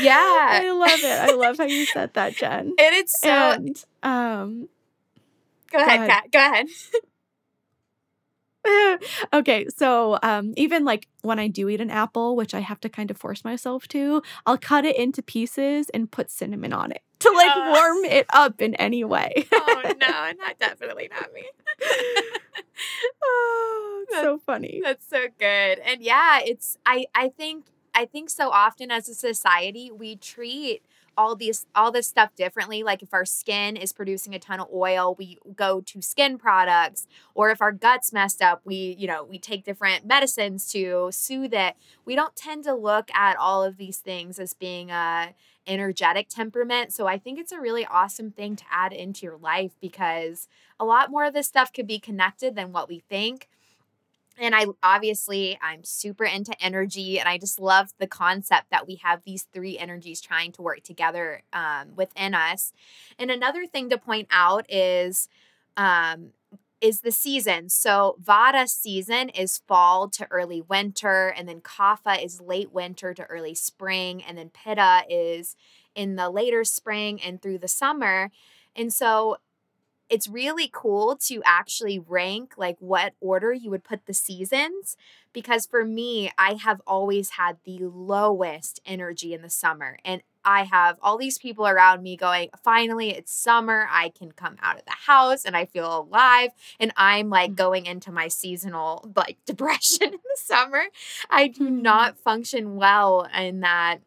Yeah. 0.00 0.14
I 0.18 0.70
love 0.72 1.00
it. 1.04 1.06
I 1.30 1.34
love 1.36 1.58
how 1.58 1.64
you 1.64 1.86
said 1.86 2.14
that, 2.14 2.34
Jen. 2.36 2.74
And 2.78 2.94
it's 2.94 3.18
so 3.20 3.30
and 3.30 3.84
um 4.02 4.68
go 5.70 5.78
ahead, 5.78 5.88
go 5.88 6.04
ahead. 6.04 6.08
Kat. 6.08 6.30
Go 6.32 6.38
ahead. 6.38 6.66
okay, 9.32 9.66
so 9.68 10.18
um, 10.22 10.52
even 10.56 10.84
like 10.84 11.08
when 11.22 11.38
I 11.38 11.48
do 11.48 11.68
eat 11.68 11.80
an 11.80 11.90
apple, 11.90 12.36
which 12.36 12.54
I 12.54 12.60
have 12.60 12.80
to 12.80 12.88
kind 12.88 13.10
of 13.10 13.16
force 13.16 13.44
myself 13.44 13.88
to, 13.88 14.22
I'll 14.44 14.58
cut 14.58 14.84
it 14.84 14.96
into 14.96 15.22
pieces 15.22 15.88
and 15.90 16.10
put 16.10 16.30
cinnamon 16.30 16.72
on 16.72 16.92
it 16.92 17.02
to 17.20 17.30
like 17.30 17.56
warm 17.56 18.04
it 18.04 18.26
up 18.30 18.60
in 18.60 18.74
any 18.76 19.04
way. 19.04 19.46
oh 19.52 19.82
no, 19.84 20.32
not 20.38 20.58
definitely 20.58 21.08
not 21.10 21.32
me. 21.32 21.44
oh, 23.22 24.04
so 24.10 24.38
funny. 24.38 24.80
That's 24.82 25.06
so 25.08 25.26
good. 25.38 25.78
And 25.80 26.02
yeah, 26.02 26.40
it's 26.44 26.78
I 26.84 27.06
I 27.14 27.28
think 27.28 27.66
I 27.94 28.04
think 28.04 28.30
so 28.30 28.50
often 28.50 28.90
as 28.90 29.08
a 29.08 29.14
society 29.14 29.90
we 29.90 30.16
treat 30.16 30.82
all 31.16 31.34
these 31.36 31.66
all 31.74 31.90
this 31.90 32.06
stuff 32.06 32.34
differently. 32.34 32.82
Like 32.82 33.02
if 33.02 33.12
our 33.12 33.24
skin 33.24 33.76
is 33.76 33.92
producing 33.92 34.34
a 34.34 34.38
ton 34.38 34.60
of 34.60 34.68
oil 34.72 35.14
we 35.18 35.38
go 35.54 35.80
to 35.80 36.02
skin 36.02 36.38
products. 36.38 37.06
Or 37.34 37.50
if 37.50 37.60
our 37.60 37.72
guts 37.72 38.12
messed 38.12 38.42
up 38.42 38.60
we 38.64 38.96
you 38.98 39.06
know 39.06 39.24
we 39.24 39.38
take 39.38 39.64
different 39.64 40.06
medicines 40.06 40.70
to 40.72 41.08
soothe 41.12 41.54
it. 41.54 41.76
We 42.04 42.14
don't 42.14 42.36
tend 42.36 42.64
to 42.64 42.74
look 42.74 43.10
at 43.14 43.36
all 43.36 43.62
of 43.64 43.76
these 43.76 43.98
things 43.98 44.38
as 44.38 44.54
being 44.54 44.90
a 44.90 45.34
energetic 45.66 46.28
temperament. 46.28 46.92
So 46.92 47.06
i 47.06 47.18
think 47.18 47.38
it's 47.38 47.52
a 47.52 47.60
really 47.60 47.86
awesome 47.86 48.30
thing 48.30 48.56
to 48.56 48.64
add 48.70 48.92
into 48.92 49.26
your 49.26 49.36
life 49.36 49.72
because 49.80 50.48
a 50.78 50.84
lot 50.84 51.10
more 51.10 51.24
of 51.24 51.34
this 51.34 51.46
stuff 51.46 51.72
could 51.72 51.86
be 51.86 51.98
connected 51.98 52.54
than 52.54 52.72
what 52.72 52.88
we 52.88 53.00
think 53.00 53.48
and 54.38 54.54
I 54.54 54.66
obviously 54.82 55.58
I'm 55.62 55.84
super 55.84 56.24
into 56.24 56.54
energy 56.62 57.18
and 57.18 57.28
I 57.28 57.38
just 57.38 57.58
love 57.58 57.92
the 57.98 58.06
concept 58.06 58.70
that 58.70 58.86
we 58.86 58.96
have 58.96 59.22
these 59.24 59.46
three 59.52 59.78
energies 59.78 60.20
trying 60.20 60.52
to 60.52 60.62
work 60.62 60.82
together 60.82 61.42
um, 61.52 61.96
within 61.96 62.34
us. 62.34 62.72
And 63.18 63.30
another 63.30 63.66
thing 63.66 63.90
to 63.90 63.98
point 63.98 64.28
out 64.30 64.66
is 64.70 65.28
um, 65.76 66.32
is 66.80 67.00
the 67.00 67.12
season. 67.12 67.68
So 67.68 68.16
Vata 68.22 68.68
season 68.68 69.30
is 69.30 69.62
fall 69.66 70.08
to 70.10 70.26
early 70.30 70.60
winter, 70.60 71.28
and 71.28 71.48
then 71.48 71.60
Kapha 71.60 72.22
is 72.22 72.40
late 72.40 72.72
winter 72.72 73.14
to 73.14 73.24
early 73.24 73.54
spring, 73.54 74.22
and 74.22 74.36
then 74.36 74.50
Pitta 74.50 75.02
is 75.08 75.56
in 75.94 76.16
the 76.16 76.28
later 76.28 76.64
spring 76.64 77.20
and 77.22 77.40
through 77.40 77.58
the 77.58 77.68
summer. 77.68 78.30
And 78.74 78.92
so 78.92 79.38
it's 80.08 80.28
really 80.28 80.70
cool 80.72 81.16
to 81.16 81.42
actually 81.44 81.98
rank 81.98 82.54
like 82.56 82.76
what 82.78 83.14
order 83.20 83.52
you 83.52 83.70
would 83.70 83.84
put 83.84 84.06
the 84.06 84.14
seasons 84.14 84.96
because 85.32 85.66
for 85.66 85.84
me 85.84 86.30
I 86.38 86.54
have 86.54 86.80
always 86.86 87.30
had 87.30 87.58
the 87.64 87.78
lowest 87.80 88.80
energy 88.86 89.34
in 89.34 89.42
the 89.42 89.50
summer 89.50 89.98
and 90.04 90.22
I 90.46 90.62
have 90.62 90.96
all 91.02 91.18
these 91.18 91.38
people 91.38 91.66
around 91.66 92.04
me 92.04 92.16
going, 92.16 92.50
finally, 92.62 93.10
it's 93.10 93.32
summer. 93.32 93.88
I 93.90 94.10
can 94.10 94.30
come 94.30 94.56
out 94.62 94.78
of 94.78 94.84
the 94.84 94.92
house 94.92 95.44
and 95.44 95.56
I 95.56 95.64
feel 95.64 96.02
alive. 96.02 96.50
And 96.78 96.92
I'm 96.96 97.28
like 97.28 97.50
mm. 97.50 97.56
going 97.56 97.86
into 97.86 98.12
my 98.12 98.28
seasonal 98.28 99.10
like 99.16 99.38
depression 99.44 100.06
in 100.06 100.12
the 100.12 100.36
summer. 100.36 100.84
I 101.28 101.48
do 101.48 101.64
mm-hmm. 101.64 101.82
not 101.82 102.16
function 102.16 102.76
well 102.76 103.28
in 103.36 103.60
that 103.60 103.98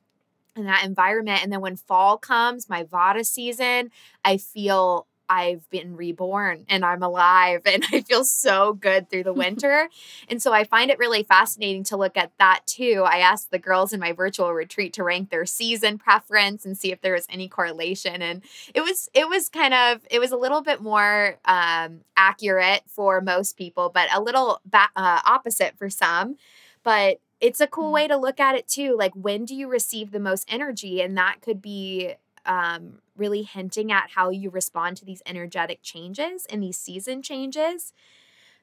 in 0.56 0.66
that 0.66 0.86
environment. 0.86 1.44
And 1.44 1.52
then 1.52 1.62
when 1.62 1.76
fall 1.76 2.18
comes, 2.18 2.70
my 2.70 2.84
Vata 2.84 3.26
season, 3.26 3.92
I 4.24 4.38
feel 4.38 5.08
I've 5.30 5.70
been 5.70 5.96
reborn 5.96 6.66
and 6.68 6.84
I'm 6.84 7.04
alive 7.04 7.62
and 7.66 7.86
I 7.92 8.02
feel 8.02 8.26
so 8.26 8.74
good 8.74 9.10
through 9.10 9.24
the 9.24 9.34
winter. 9.46 9.90
and 10.28 10.42
so 10.42 10.52
I 10.52 10.64
find 10.64 10.90
it 10.90 10.98
really 10.98 11.24
fascinating 11.24 11.84
to 11.86 11.98
look 11.98 12.18
at 12.18 12.32
that 12.40 12.62
too. 12.66 13.04
I 13.06 13.20
asked 13.20 13.52
the 13.52 13.60
girls 13.60 13.94
in 13.94 14.00
my 14.00 14.12
virtual 14.12 14.54
retreat 14.54 14.94
to 14.94 15.04
rank 15.04 15.30
their 15.30 15.46
season 15.46 15.98
preference 15.98 16.66
and 16.66 16.78
see 16.78 16.92
if 16.92 17.02
there 17.02 17.14
was 17.14 17.28
any 17.30 17.48
correlation 17.48 18.22
and 18.22 18.42
it 18.74 18.82
was 18.82 19.10
it 19.14 19.30
was 19.30 19.50
kind 19.50 19.74
of 19.74 20.02
it 20.10 20.20
was 20.20 20.32
a 20.32 20.38
little 20.38 20.62
bit 20.62 20.82
more 20.82 21.38
um, 21.46 22.02
accurate 22.18 22.82
for 22.88 23.22
most 23.22 23.56
people 23.56 23.90
but 23.94 24.08
a 24.14 24.22
little 24.22 24.62
ba- 24.66 24.90
uh, 24.96 25.22
opposite 25.26 25.78
for 25.78 25.90
some. 25.90 26.38
But 26.84 27.20
it's 27.42 27.62
a 27.62 27.68
cool 27.68 27.90
mm. 27.90 27.94
way 27.94 28.08
to 28.08 28.18
look 28.18 28.40
at 28.40 28.56
it 28.56 28.68
too. 28.68 28.96
Like 28.98 29.14
when 29.14 29.46
do 29.46 29.56
you 29.56 29.68
receive 29.68 30.12
the 30.12 30.20
most 30.20 30.46
energy 30.48 31.02
and 31.02 31.18
that 31.18 31.42
could 31.42 31.62
be 31.62 32.14
um, 32.46 33.00
really 33.16 33.44
hinting 33.44 33.92
at 33.92 34.12
how 34.12 34.30
you 34.30 34.50
respond 34.50 34.98
to 34.98 35.06
these 35.06 35.22
energetic 35.26 35.82
changes 35.82 36.46
and 36.50 36.62
these 36.62 36.78
season 36.78 37.22
changes. 37.22 37.94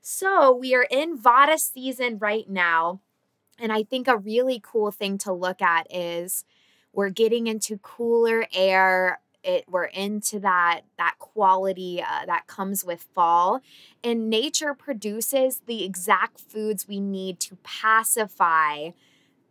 So, 0.01 0.55
we 0.55 0.75
are 0.75 0.87
in 0.91 1.19
Vata 1.19 1.59
season 1.59 2.19
right 2.19 2.49
now. 2.49 3.01
And 3.59 3.73
I 3.73 3.83
think 3.83 4.07
a 4.07 4.17
really 4.17 4.61
cool 4.63 4.91
thing 4.91 5.19
to 5.19 5.33
look 5.33 5.63
at 5.63 5.87
is 5.93 6.45
we're 6.93 7.11
getting 7.11 7.47
into 7.47 7.79
cooler 7.79 8.47
air. 8.55 9.21
It, 9.43 9.65
we're 9.69 9.85
into 9.85 10.41
that 10.41 10.81
that 10.99 11.17
quality 11.21 12.03
uh, 12.03 12.27
that 12.27 12.49
comes 12.49 12.85
with 12.85 13.07
fall 13.15 13.61
and 14.03 14.29
nature 14.29 14.75
produces 14.75 15.61
the 15.67 15.85
exact 15.85 16.41
foods 16.41 16.89
we 16.89 16.99
need 16.99 17.39
to 17.41 17.57
pacify 17.63 18.91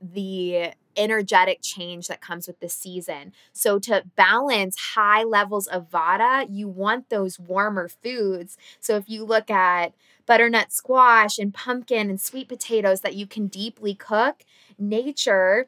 the 0.02 0.72
energetic 0.98 1.60
change 1.62 2.08
that 2.08 2.22
comes 2.22 2.48
with 2.48 2.60
the 2.60 2.70
season. 2.70 3.34
So, 3.54 3.80
to 3.80 4.04
balance 4.16 4.78
high 4.96 5.24
levels 5.24 5.68
of 5.68 5.90
vata, 5.90 6.48
you 6.50 6.68
want 6.68 7.10
those 7.10 7.40
warmer 7.40 7.88
foods. 7.88 8.58
So, 8.80 8.96
if 8.96 9.10
you 9.10 9.26
look 9.26 9.50
at 9.50 9.94
butternut 10.26 10.72
squash 10.72 11.38
and 11.38 11.54
pumpkin 11.54 12.10
and 12.10 12.20
sweet 12.20 12.48
potatoes 12.48 13.02
that 13.02 13.16
you 13.16 13.28
can 13.28 13.48
deeply 13.48 13.94
cook, 13.94 14.44
nature 14.78 15.68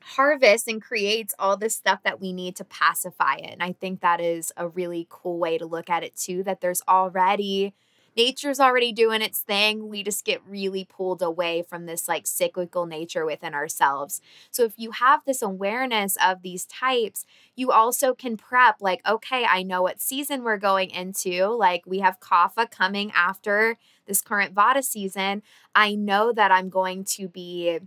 harvests 0.00 0.68
and 0.68 0.82
creates 0.82 1.34
all 1.38 1.56
this 1.56 1.76
stuff 1.76 2.00
that 2.02 2.20
we 2.20 2.32
need 2.32 2.56
to 2.56 2.64
pacify 2.64 3.36
it. 3.36 3.50
And 3.52 3.62
I 3.62 3.72
think 3.72 4.00
that 4.00 4.20
is 4.20 4.52
a 4.56 4.68
really 4.68 5.06
cool 5.08 5.38
way 5.38 5.58
to 5.58 5.66
look 5.66 5.88
at 5.88 6.02
it 6.02 6.16
too 6.16 6.42
that 6.42 6.60
there's 6.60 6.82
already 6.88 7.72
nature's 8.16 8.60
already 8.60 8.92
doing 8.92 9.22
its 9.22 9.40
thing. 9.40 9.88
We 9.88 10.02
just 10.02 10.24
get 10.24 10.40
really 10.46 10.84
pulled 10.84 11.22
away 11.22 11.62
from 11.62 11.86
this 11.86 12.08
like 12.08 12.26
cyclical 12.26 12.86
nature 12.86 13.24
within 13.24 13.54
ourselves. 13.54 14.20
So 14.50 14.64
if 14.64 14.74
you 14.76 14.92
have 14.92 15.24
this 15.24 15.42
awareness 15.42 16.16
of 16.24 16.42
these 16.42 16.66
types, 16.66 17.24
you 17.56 17.70
also 17.70 18.14
can 18.14 18.36
prep 18.36 18.76
like, 18.80 19.00
okay, 19.06 19.44
I 19.44 19.62
know 19.62 19.82
what 19.82 20.00
season 20.00 20.44
we're 20.44 20.56
going 20.58 20.90
into. 20.90 21.46
Like 21.46 21.84
we 21.86 22.00
have 22.00 22.20
Kapha 22.20 22.70
coming 22.70 23.10
after 23.14 23.78
this 24.06 24.20
current 24.20 24.54
Vata 24.54 24.82
season. 24.82 25.42
I 25.74 25.94
know 25.94 26.32
that 26.32 26.50
I'm 26.50 26.68
going 26.68 27.04
to 27.04 27.28
be 27.28 27.78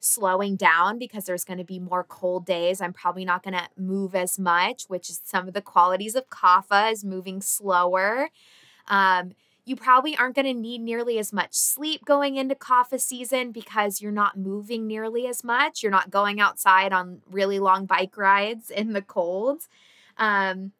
slowing 0.00 0.56
down 0.56 0.98
because 0.98 1.26
there's 1.26 1.44
going 1.44 1.58
to 1.58 1.64
be 1.64 1.78
more 1.78 2.04
cold 2.04 2.46
days. 2.46 2.80
I'm 2.80 2.92
probably 2.92 3.24
not 3.24 3.42
going 3.42 3.54
to 3.54 3.68
move 3.76 4.14
as 4.14 4.38
much, 4.38 4.84
which 4.88 5.10
is 5.10 5.20
some 5.24 5.46
of 5.46 5.54
the 5.54 5.60
qualities 5.60 6.14
of 6.14 6.28
Kapha 6.30 6.90
is 6.90 7.04
moving 7.04 7.42
slower. 7.42 8.30
Um, 8.88 9.32
you 9.64 9.76
probably 9.76 10.16
aren't 10.16 10.34
going 10.34 10.46
to 10.46 10.54
need 10.54 10.80
nearly 10.80 11.18
as 11.18 11.32
much 11.32 11.54
sleep 11.54 12.04
going 12.04 12.36
into 12.36 12.54
Kapha 12.54 13.00
season 13.00 13.52
because 13.52 14.00
you're 14.00 14.12
not 14.12 14.38
moving 14.38 14.86
nearly 14.86 15.26
as 15.26 15.44
much. 15.44 15.82
You're 15.82 15.92
not 15.92 16.10
going 16.10 16.40
outside 16.40 16.92
on 16.92 17.22
really 17.30 17.58
long 17.58 17.86
bike 17.86 18.16
rides 18.16 18.70
in 18.70 18.92
the 18.92 19.02
cold. 19.02 19.62
Um, 20.16 20.72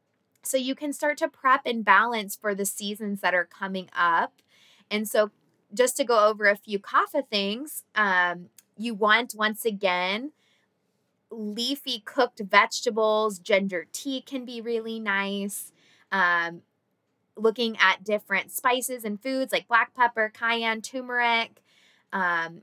so 0.43 0.57
you 0.57 0.75
can 0.75 0.93
start 0.93 1.19
to 1.19 1.29
prep 1.29 1.63
and 1.67 1.85
balance 1.85 2.37
for 2.37 2.55
the 2.55 2.65
seasons 2.65 3.21
that 3.21 3.35
are 3.35 3.45
coming 3.45 3.89
up. 3.97 4.33
And 4.91 5.09
so, 5.09 5.31
just 5.73 5.97
to 5.99 6.05
go 6.05 6.27
over 6.27 6.47
a 6.47 6.57
few 6.57 6.81
Kapha 6.81 7.29
things, 7.29 7.85
um, 7.95 8.47
you 8.77 8.93
want 8.93 9.35
once 9.37 9.65
again 9.65 10.33
leafy 11.31 12.01
cooked 12.05 12.41
vegetables. 12.41 13.39
Ginger 13.39 13.87
tea 13.93 14.21
can 14.21 14.45
be 14.45 14.61
really 14.61 14.99
nice. 14.99 15.73
Um, 16.11 16.63
looking 17.41 17.77
at 17.79 18.05
different 18.05 18.51
spices 18.51 19.05
and 19.05 19.23
foods 19.23 19.53
like 19.53 19.69
black 19.69 19.95
pepper, 19.95 20.31
cayenne, 20.33 20.83
turmeric. 20.83 21.63
Um, 22.13 22.63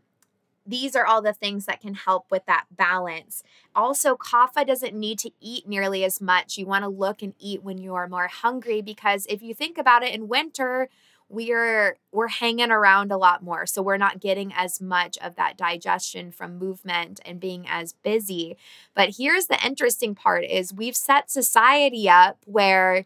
these 0.65 0.95
are 0.95 1.05
all 1.05 1.21
the 1.21 1.33
things 1.33 1.65
that 1.65 1.79
can 1.79 1.93
help 1.93 2.29
with 2.29 2.45
that 2.45 2.65
balance. 2.69 3.41
Also, 3.73 4.15
kapha 4.15 4.67
doesn't 4.67 4.93
need 4.93 5.17
to 5.19 5.31
eat 5.39 5.67
nearly 5.67 6.03
as 6.03 6.19
much. 6.19 6.57
You 6.57 6.65
want 6.65 6.83
to 6.83 6.89
look 6.89 7.21
and 7.21 7.33
eat 7.39 7.63
when 7.63 7.77
you 7.77 7.95
are 7.95 8.07
more 8.07 8.27
hungry 8.27 8.81
because 8.81 9.25
if 9.27 9.41
you 9.41 9.53
think 9.53 9.77
about 9.77 10.03
it 10.03 10.13
in 10.13 10.27
winter, 10.27 10.89
we're 11.29 11.97
we're 12.11 12.27
hanging 12.27 12.71
around 12.71 13.11
a 13.11 13.17
lot 13.17 13.43
more 13.43 13.65
so 13.65 13.81
we're 13.81 13.97
not 13.97 14.21
getting 14.21 14.53
as 14.55 14.79
much 14.79 15.17
of 15.17 15.35
that 15.35 15.57
digestion 15.57 16.31
from 16.31 16.57
movement 16.57 17.19
and 17.25 17.39
being 17.39 17.65
as 17.67 17.93
busy 17.93 18.55
but 18.93 19.15
here's 19.17 19.47
the 19.47 19.65
interesting 19.65 20.15
part 20.15 20.45
is 20.45 20.73
we've 20.73 20.95
set 20.95 21.29
society 21.29 22.07
up 22.07 22.37
where 22.45 23.05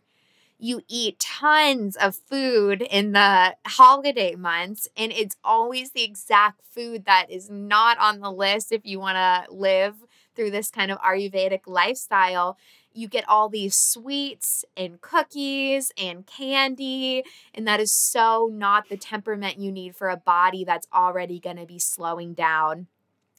you 0.62 0.82
eat 0.88 1.17
tons 1.19 1.95
of 1.95 2.15
food 2.15 2.84
in 2.84 3.13
the 3.13 3.56
holiday 3.65 4.36
months 4.36 4.88
and 4.95 5.12
it's 5.12 5.36
always 5.43 5.91
the 5.91 6.04
exact 6.04 6.62
food 6.69 7.06
that 7.06 7.26
is 7.32 7.50
not 7.50 7.97
on 7.97 8.19
the 8.19 8.32
list 8.32 8.71
if 8.71 8.86
you 8.86 9.00
want 9.00 9.15
to 9.15 9.52
live 9.52 9.95
through 10.36 10.52
this 10.52 10.69
kind 10.69 10.91
of 10.91 11.00
ayurvedic 11.00 11.62
lifestyle. 11.65 12.58
You 12.93 13.08
get 13.08 13.28
all 13.28 13.50
these 13.50 13.76
sweets 13.76 14.63
and 14.78 15.02
cookies 15.02 15.91
and 15.97 16.28
candy 16.28 17.24
and 17.56 17.67
that 17.67 17.80
is 17.80 17.91
so 17.91 18.47
not 18.54 18.88
the 18.88 18.97
temperament 18.97 19.58
you 19.58 19.71
need 19.71 19.95
for 19.95 20.10
a 20.10 20.17
body 20.17 20.63
that's 20.63 20.88
already 20.93 21.39
going 21.39 21.58
to 21.58 21.65
be 21.65 21.80
slowing 21.80 22.34
down. 22.36 22.86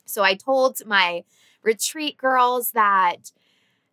So 0.04 0.24
i 0.24 0.34
told 0.34 0.84
my 0.84 1.22
retreat 1.62 2.16
girls 2.16 2.72
that 2.72 3.30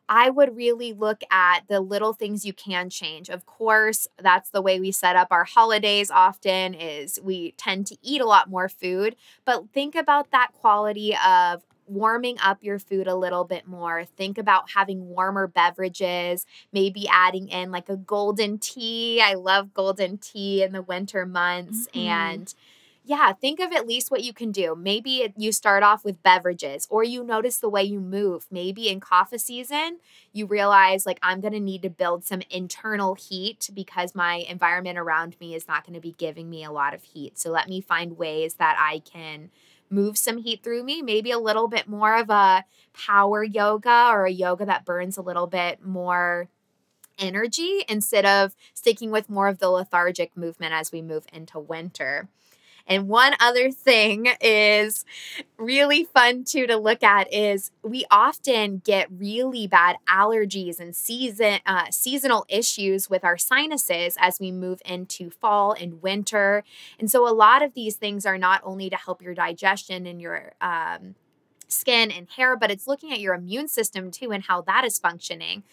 I 0.10 0.32
would 0.32 0.58
really 0.58 0.92
look 0.92 1.22
at 1.30 1.68
the 1.68 1.80
little 1.80 2.14
things 2.14 2.44
you 2.44 2.52
can 2.52 2.90
change. 2.90 3.30
Of 3.30 3.46
course, 3.46 4.08
that's 4.18 4.50
the 4.50 4.62
way 4.62 4.80
we 4.80 4.92
set 4.92 5.16
up 5.16 5.28
our 5.30 5.44
holidays 5.44 6.10
often 6.10 6.74
is 6.74 7.20
we 7.24 7.52
tend 7.52 7.86
to 7.88 7.98
eat 8.02 8.20
a 8.20 8.26
lot 8.26 8.50
more 8.50 8.68
food, 8.68 9.16
but 9.46 9.70
think 9.72 9.94
about 9.94 10.32
that 10.32 10.52
quality 10.54 11.16
of 11.24 11.64
warming 11.86 12.38
up 12.44 12.64
your 12.64 12.80
food 12.80 13.08
a 13.08 13.16
little 13.16 13.44
bit 13.44 13.68
more. 13.68 14.04
Think 14.04 14.38
about 14.38 14.72
having 14.72 15.10
warmer 15.10 15.48
beverages, 15.48 16.46
maybe 16.74 17.08
adding 17.08 17.48
in 17.50 17.72
like 17.72 17.90
a 17.90 17.98
golden 17.98 18.58
tea. 18.58 19.22
I 19.22 19.36
love 19.36 19.74
golden 19.74 20.18
tea 20.18 20.64
in 20.64 20.72
the 20.72 20.82
winter 20.82 21.26
months 21.26 21.88
mm-hmm. 21.88 22.00
and 22.00 22.54
yeah, 23.04 23.34
think 23.34 23.60
of 23.60 23.72
at 23.72 23.88
least 23.88 24.12
what 24.12 24.24
you 24.24 24.34
can 24.34 24.52
do. 24.52 24.76
Maybe 24.76 25.34
you 25.36 25.52
start 25.52 25.84
off 25.84 26.04
with 26.04 26.22
beverages 26.22 26.86
or 26.90 27.04
you 27.04 27.24
notice 27.24 27.58
the 27.58 27.70
way 27.70 27.84
you 27.84 28.00
move. 28.00 28.46
Maybe 28.52 28.90
in 28.90 29.00
Kapha 29.00 29.40
season, 29.40 30.00
you 30.32 30.46
realize 30.46 31.06
like 31.06 31.20
I'm 31.24 31.42
going 31.42 31.54
to 31.54 31.60
need 31.60 31.82
to 31.84 31.90
build 31.90 32.24
some 32.26 32.42
internal 32.50 33.16
heat 33.16 33.70
because 33.74 34.14
my 34.14 34.46
environment 34.48 35.00
around 35.00 35.38
me 35.40 35.56
is 35.56 35.68
not 35.68 35.86
going 35.86 35.96
to 35.96 36.02
be 36.02 36.14
giving 36.18 36.50
me 36.50 36.64
a 36.64 36.72
lot 36.72 36.94
of 36.94 37.04
heat. 37.04 37.40
So 37.40 37.50
let 37.50 37.68
me 37.68 37.82
find 37.82 38.18
ways 38.18 38.56
that 38.56 38.78
I 38.80 39.00
can 39.00 39.50
move 39.90 40.18
some 40.18 40.38
heat 40.38 40.62
through 40.64 40.84
me, 40.84 41.02
maybe 41.02 41.32
a 41.32 41.40
little 41.40 41.68
bit 41.68 41.88
more 41.88 42.16
of 42.16 42.30
a 42.30 42.66
power 42.94 43.44
yoga 43.44 44.10
or 44.12 44.26
a 44.26 44.32
yoga 44.32 44.66
that 44.66 44.86
burns 44.86 45.18
a 45.18 45.22
little 45.22 45.48
bit 45.48 45.84
more 45.84 46.48
energy 47.18 47.84
instead 47.90 48.26
of 48.26 48.56
sticking 48.74 49.12
with 49.12 49.30
more 49.30 49.48
of 49.48 49.60
the 49.60 49.70
lethargic 49.70 50.38
movement 50.38 50.74
as 50.74 50.92
we 50.92 51.02
move 51.02 51.26
into 51.34 51.60
winter. 51.60 52.30
And 52.90 53.08
one 53.08 53.36
other 53.40 53.72
thing 53.72 54.30
is 54.42 55.06
really 55.58 56.04
fun 56.04 56.44
too 56.44 56.66
to 56.66 56.76
look 56.76 57.04
at 57.04 57.32
is 57.32 57.70
we 57.84 58.04
often 58.10 58.82
get 58.84 59.08
really 59.12 59.68
bad 59.68 59.98
allergies 60.08 60.80
and 60.80 60.96
season 60.96 61.60
uh, 61.68 61.86
seasonal 61.92 62.46
issues 62.50 63.10
with 63.10 63.24
our 63.24 63.38
sinuses 63.38 64.18
as 64.20 64.40
we 64.40 64.52
move 64.52 64.82
into 64.86 65.30
fall 65.30 65.74
and 65.74 66.02
winter. 66.02 66.64
And 66.98 67.12
so 67.12 67.30
a 67.30 67.34
lot 67.34 67.62
of 67.62 67.76
these 67.76 67.96
things 67.96 68.26
are 68.26 68.40
not 68.40 68.62
only 68.64 68.90
to 68.90 68.98
help 68.98 69.22
your 69.22 69.36
digestion 69.36 70.08
and 70.08 70.20
your 70.20 70.54
um, 70.60 71.14
skin 71.72 72.12
and 72.12 72.28
hair, 72.36 72.58
but 72.58 72.72
it's 72.72 72.88
looking 72.88 73.12
at 73.12 73.20
your 73.20 73.34
immune 73.34 73.68
system 73.68 74.12
too 74.12 74.32
and 74.32 74.44
how 74.44 74.62
that 74.62 74.84
is 74.84 75.00
functioning. 75.00 75.64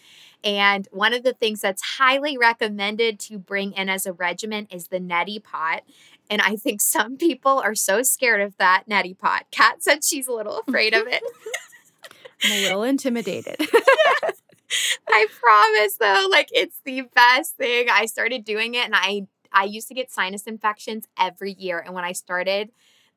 And 0.43 0.87
one 0.91 1.13
of 1.13 1.23
the 1.23 1.33
things 1.33 1.61
that's 1.61 1.81
highly 1.97 2.37
recommended 2.37 3.19
to 3.21 3.39
bring 3.39 3.73
in 3.73 3.89
as 3.89 4.05
a 4.05 4.13
regimen 4.13 4.67
is 4.69 4.87
the 4.87 4.99
neti 4.99 5.43
pot. 5.43 5.81
And 6.29 6.41
I 6.41 6.55
think 6.55 6.81
some 6.81 7.17
people 7.17 7.59
are 7.59 7.75
so 7.75 8.03
scared 8.03 8.41
of 8.41 8.57
that 8.57 8.83
neti 8.89 9.17
pot. 9.17 9.45
Kat 9.51 9.83
said 9.83 10.03
she's 10.03 10.27
a 10.27 10.33
little 10.33 10.59
afraid 10.67 10.93
of 10.93 11.07
it. 11.07 11.23
I'm 12.43 12.51
a 12.51 12.61
little 12.63 12.83
intimidated. 12.83 13.55
I 15.07 15.27
promise 15.39 15.97
though, 15.97 16.27
like 16.29 16.49
it's 16.51 16.81
the 16.83 17.03
best 17.15 17.55
thing. 17.55 17.87
I 17.89 18.05
started 18.05 18.43
doing 18.43 18.75
it 18.75 18.85
and 18.85 18.95
I 18.95 19.27
I 19.51 19.63
used 19.63 19.87
to 19.87 19.93
get 19.93 20.11
sinus 20.11 20.43
infections 20.43 21.07
every 21.17 21.53
year 21.53 21.79
and 21.79 21.95
when 21.95 22.03
I 22.03 22.11
started 22.11 22.69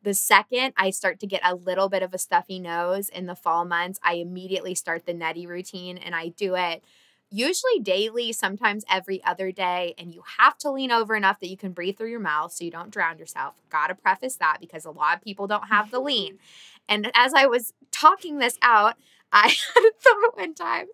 the 0.03 0.15
second 0.15 0.73
I 0.77 0.91
start 0.91 1.21
to 1.21 1.27
get 1.27 1.43
a 1.45 1.55
little 1.55 1.89
bit 1.89 2.03
of 2.03 2.15
a 2.15 2.19
stuffy 2.19 2.59
nose 2.59 3.09
in 3.09 3.27
the 3.27 3.35
fall 3.35 3.65
months, 3.65 3.99
I 4.03 4.15
immediately 4.15 4.75
start 4.75 5.07
the 5.07 5.13
neti 5.13 5.47
routine 5.47 5.99
and 5.99 6.15
I 6.15 6.29
do 6.29 6.55
it 6.55 6.83
usually 7.31 7.79
daily, 7.81 8.33
sometimes 8.33 8.85
every 8.91 9.23
other 9.25 9.53
day. 9.53 9.95
And 9.99 10.13
you 10.13 10.23
have 10.39 10.59
to 10.59 10.71
lean 10.71 10.91
over 10.91 11.15
enough 11.15 11.41
that 11.41 11.49
you 11.49 11.57
can 11.57 11.73
breathe 11.73 11.97
through 11.97 12.11
your 12.11 12.21
mouth 12.21 12.53
so 12.53 12.65
you 12.65 12.71
don't 12.71 12.91
drown 12.91 13.19
yourself. 13.19 13.55
Gotta 13.71 13.95
preface 13.95 14.37
that 14.37 14.59
because 14.61 14.85
a 14.85 14.91
lot 14.91 15.17
of 15.17 15.23
people 15.23 15.47
don't 15.47 15.69
have 15.69 15.91
the 15.91 16.01
lean. 16.01 16.39
And 16.89 17.13
as 17.15 17.35
I 17.35 17.47
was 17.47 17.73
talking 17.93 18.39
this 18.39 18.59
out, 18.63 18.97
I 19.33 19.49
had 19.75 19.85
a 19.85 19.93
thought 20.01 20.37
one 20.37 20.55
time 20.55 20.87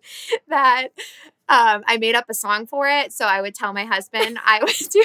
that 0.47 0.89
um, 1.49 1.83
I 1.87 1.97
made 1.97 2.15
up 2.15 2.25
a 2.29 2.33
song 2.33 2.67
for 2.67 2.87
it. 2.87 3.13
So 3.13 3.25
I 3.25 3.41
would 3.41 3.55
tell 3.55 3.73
my 3.73 3.85
husband, 3.85 4.39
I 4.43 4.59
would 4.63 4.75
do 4.91 5.03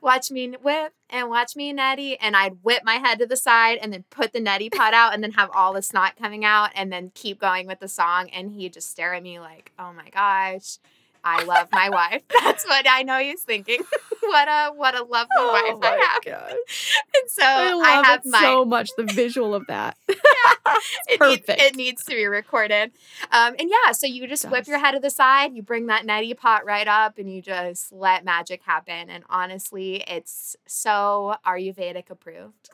watch 0.00 0.30
me 0.30 0.54
whip 0.60 0.92
and 1.10 1.28
watch 1.28 1.56
me 1.56 1.72
neti. 1.72 2.16
And 2.20 2.36
I'd 2.36 2.62
whip 2.62 2.82
my 2.84 2.94
head 2.96 3.18
to 3.20 3.26
the 3.26 3.36
side 3.36 3.78
and 3.80 3.92
then 3.92 4.04
put 4.10 4.32
the 4.32 4.40
neti 4.40 4.72
pot 4.72 4.94
out 4.94 5.14
and 5.14 5.22
then 5.22 5.32
have 5.32 5.50
all 5.54 5.72
the 5.72 5.82
snot 5.82 6.16
coming 6.16 6.44
out 6.44 6.70
and 6.74 6.92
then 6.92 7.12
keep 7.14 7.40
going 7.40 7.66
with 7.66 7.80
the 7.80 7.88
song. 7.88 8.28
And 8.30 8.52
he'd 8.52 8.72
just 8.72 8.90
stare 8.90 9.14
at 9.14 9.22
me 9.22 9.40
like, 9.40 9.72
oh 9.78 9.92
my 9.92 10.08
gosh. 10.10 10.78
I 11.24 11.44
love 11.44 11.68
my 11.72 11.90
wife. 11.90 12.22
That's 12.42 12.64
what 12.66 12.86
I 12.88 13.02
know 13.02 13.18
he's 13.18 13.42
thinking. 13.42 13.80
what 14.20 14.48
a 14.48 14.72
what 14.74 14.94
a 14.94 15.02
lovely 15.02 15.28
oh 15.38 15.78
wife 15.78 15.92
I 15.92 16.04
have. 16.04 16.24
God. 16.24 16.54
And 17.20 17.30
so 17.30 17.42
I, 17.44 17.72
love 17.72 17.84
I 17.84 18.06
have 18.06 18.24
my, 18.24 18.40
so 18.40 18.64
much 18.64 18.90
the 18.96 19.04
visual 19.04 19.54
of 19.54 19.66
that. 19.68 19.96
yeah, 20.08 20.14
it 21.08 21.18
perfect. 21.18 21.48
Needs, 21.48 21.62
it 21.62 21.76
needs 21.76 22.04
to 22.04 22.10
be 22.10 22.26
recorded. 22.26 22.92
Um, 23.32 23.54
and 23.58 23.70
yeah, 23.70 23.92
so 23.92 24.06
you 24.06 24.26
just 24.26 24.48
whip 24.50 24.66
your 24.66 24.78
head 24.78 24.92
to 24.92 25.00
the 25.00 25.10
side, 25.10 25.54
you 25.54 25.62
bring 25.62 25.86
that 25.86 26.06
neti 26.06 26.36
pot 26.36 26.64
right 26.64 26.86
up, 26.86 27.18
and 27.18 27.32
you 27.32 27.42
just 27.42 27.92
let 27.92 28.24
magic 28.24 28.62
happen. 28.62 29.10
And 29.10 29.24
honestly, 29.28 30.04
it's 30.06 30.56
so 30.66 31.36
Ayurvedic 31.46 32.10
approved. 32.10 32.70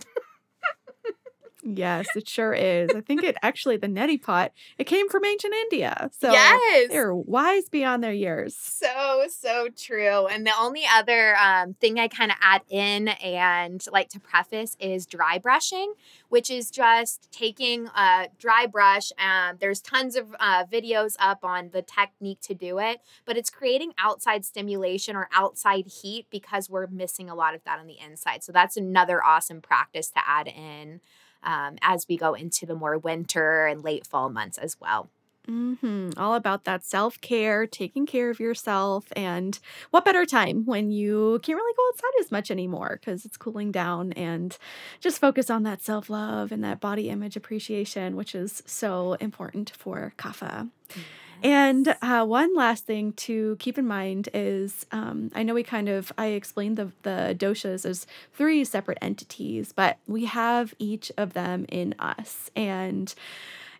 Yes, 1.64 2.14
it 2.14 2.28
sure 2.28 2.52
is. 2.52 2.90
I 2.94 3.00
think 3.00 3.22
it 3.22 3.36
actually 3.42 3.78
the 3.78 3.86
neti 3.86 4.20
pot 4.20 4.52
it 4.76 4.84
came 4.84 5.08
from 5.08 5.24
ancient 5.24 5.54
India, 5.54 6.10
so 6.18 6.30
yes, 6.30 6.90
they're 6.90 7.14
wise 7.14 7.70
beyond 7.70 8.04
their 8.04 8.12
years. 8.12 8.54
So 8.54 9.24
so 9.30 9.68
true. 9.74 10.26
And 10.26 10.46
the 10.46 10.52
only 10.58 10.82
other 10.92 11.36
um, 11.36 11.74
thing 11.74 11.98
I 11.98 12.08
kind 12.08 12.30
of 12.30 12.36
add 12.42 12.62
in 12.68 13.08
and 13.08 13.84
like 13.90 14.10
to 14.10 14.20
preface 14.20 14.76
is 14.78 15.06
dry 15.06 15.38
brushing, 15.38 15.94
which 16.28 16.50
is 16.50 16.70
just 16.70 17.32
taking 17.32 17.86
a 17.96 18.28
dry 18.38 18.66
brush. 18.66 19.10
Um, 19.18 19.56
there's 19.58 19.80
tons 19.80 20.16
of 20.16 20.34
uh, 20.38 20.64
videos 20.66 21.16
up 21.18 21.44
on 21.44 21.70
the 21.72 21.80
technique 21.80 22.40
to 22.42 22.54
do 22.54 22.78
it, 22.78 23.00
but 23.24 23.38
it's 23.38 23.48
creating 23.48 23.92
outside 23.98 24.44
stimulation 24.44 25.16
or 25.16 25.28
outside 25.32 25.86
heat 25.86 26.26
because 26.30 26.68
we're 26.68 26.88
missing 26.88 27.30
a 27.30 27.34
lot 27.34 27.54
of 27.54 27.64
that 27.64 27.78
on 27.78 27.86
the 27.86 27.98
inside. 27.98 28.44
So 28.44 28.52
that's 28.52 28.76
another 28.76 29.24
awesome 29.24 29.62
practice 29.62 30.10
to 30.10 30.20
add 30.26 30.46
in 30.48 31.00
um, 31.44 31.76
as 31.82 32.06
we 32.08 32.16
go 32.16 32.34
into 32.34 32.66
the 32.66 32.74
more 32.74 32.98
winter 32.98 33.66
and 33.66 33.82
late 33.84 34.06
fall 34.06 34.28
months 34.28 34.58
as 34.58 34.80
well. 34.80 35.10
Mm-hmm. 35.48 36.10
All 36.16 36.34
about 36.34 36.64
that 36.64 36.84
self 36.84 37.20
care, 37.20 37.66
taking 37.66 38.06
care 38.06 38.30
of 38.30 38.40
yourself. 38.40 39.06
And 39.14 39.58
what 39.90 40.04
better 40.04 40.24
time 40.24 40.64
when 40.64 40.90
you 40.90 41.38
can't 41.42 41.56
really 41.56 41.74
go 41.76 41.88
outside 41.88 42.20
as 42.20 42.32
much 42.32 42.50
anymore 42.50 42.98
because 42.98 43.24
it's 43.26 43.36
cooling 43.36 43.70
down 43.70 44.12
and 44.12 44.56
just 45.00 45.20
focus 45.20 45.50
on 45.50 45.62
that 45.64 45.82
self 45.82 46.08
love 46.08 46.50
and 46.50 46.64
that 46.64 46.80
body 46.80 47.10
image 47.10 47.36
appreciation, 47.36 48.16
which 48.16 48.34
is 48.34 48.62
so 48.64 49.14
important 49.14 49.72
for 49.76 50.14
Kapha. 50.16 50.70
Mm-hmm. 50.88 51.00
And 51.44 51.94
uh, 52.00 52.24
one 52.24 52.56
last 52.56 52.86
thing 52.86 53.12
to 53.12 53.56
keep 53.56 53.76
in 53.76 53.86
mind 53.86 54.30
is 54.32 54.86
um, 54.90 55.30
I 55.34 55.42
know 55.42 55.52
we 55.52 55.62
kind 55.62 55.90
of, 55.90 56.10
I 56.16 56.28
explained 56.28 56.78
the, 56.78 56.90
the 57.02 57.36
doshas 57.38 57.84
as 57.84 58.06
three 58.32 58.64
separate 58.64 58.96
entities, 59.02 59.70
but 59.70 59.98
we 60.06 60.24
have 60.24 60.72
each 60.78 61.12
of 61.18 61.34
them 61.34 61.66
in 61.68 61.94
us. 61.98 62.50
And 62.56 63.14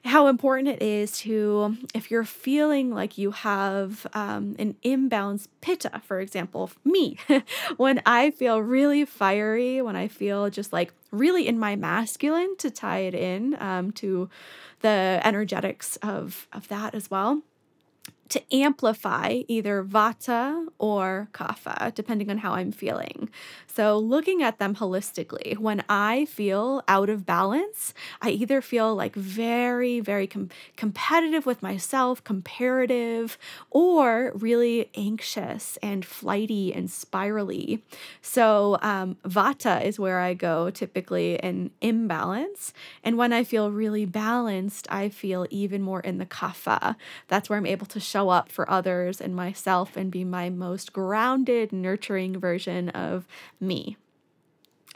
how 0.05 0.27
important 0.27 0.69
it 0.69 0.83
is 0.83 1.17
to, 1.21 1.79
if 1.95 2.11
you're 2.11 2.25
feeling 2.25 2.91
like 2.91 3.17
you 3.17 3.31
have 3.31 4.07
um, 4.13 4.55
an 4.59 4.77
imbalanced 4.85 5.49
pitta, 5.63 6.03
for 6.05 6.21
example, 6.21 6.71
me, 6.85 7.17
when 7.79 8.03
I 8.05 8.31
feel 8.33 8.61
really 8.61 9.07
fiery, 9.07 9.81
when 9.81 9.97
I 9.97 10.09
feel 10.09 10.51
just 10.51 10.71
like 10.71 10.93
really 11.11 11.49
in 11.49 11.59
my 11.59 11.77
masculine 11.77 12.59
to 12.59 12.71
tie 12.71 12.99
it 12.99 13.15
in 13.15 13.57
um, 13.59 13.91
to 13.93 14.29
the 14.83 15.23
energetics 15.25 15.97
of, 16.03 16.47
of 16.53 16.69
that 16.69 16.95
as 16.95 17.11
well 17.11 17.43
to 18.29 18.55
amplify 18.55 19.43
either 19.49 19.85
vata 19.85 20.67
or 20.79 21.29
kapha, 21.33 21.95
depending 21.95 22.31
on 22.31 22.39
how 22.39 22.53
I'm 22.53 22.73
feeling. 22.73 23.29
So, 23.67 23.99
looking 23.99 24.43
at 24.43 24.59
them 24.59 24.77
holistically, 24.77 25.59
when 25.59 25.83
I 25.89 26.27
feel 26.27 26.83
out 26.87 27.09
of 27.09 27.27
balance, 27.27 27.93
I 28.23 28.31
either 28.31 28.61
feel 28.61 28.95
like 28.95 29.15
very, 29.15 30.01
very 30.01 30.27
com- 30.27 30.51
competitive 30.77 31.45
with 31.45 31.63
myself, 31.63 32.23
comparative, 32.23 33.37
or 33.71 34.33
really 34.35 34.91
anxious 34.95 35.77
and 35.83 36.05
flighty 36.05 36.73
and 36.73 36.91
spirally. 36.91 37.83
So, 38.23 38.79
um, 38.81 39.17
vata 39.25 39.85
is 39.85 39.99
where 39.99 40.21
I 40.21 40.35
go 40.35 40.71
typically 40.71 41.35
in 41.37 41.73
imbalance. 41.81 42.73
And 43.03 43.19
when 43.19 43.33
I 43.33 43.45
feel 43.45 43.71
really 43.71 44.07
balanced, 44.07 44.87
I 44.91 45.09
feel 45.09 45.47
even 45.51 45.83
more 45.83 46.01
in 46.01 46.19
the 46.19 46.27
kapha. 46.27 46.97
That's 47.29 47.51
where 47.51 47.59
I'm 47.59 47.67
able 47.67 47.87
to 47.87 48.01
show 48.15 48.29
up 48.29 48.49
for 48.49 48.71
others 48.71 49.21
and 49.21 49.35
myself 49.35 49.97
and 49.97 50.09
be 50.09 50.23
my 50.23 50.49
most 50.49 50.93
grounded, 50.93 51.73
nurturing 51.73 52.39
version 52.39 52.89
of 52.91 53.27
me. 53.59 53.97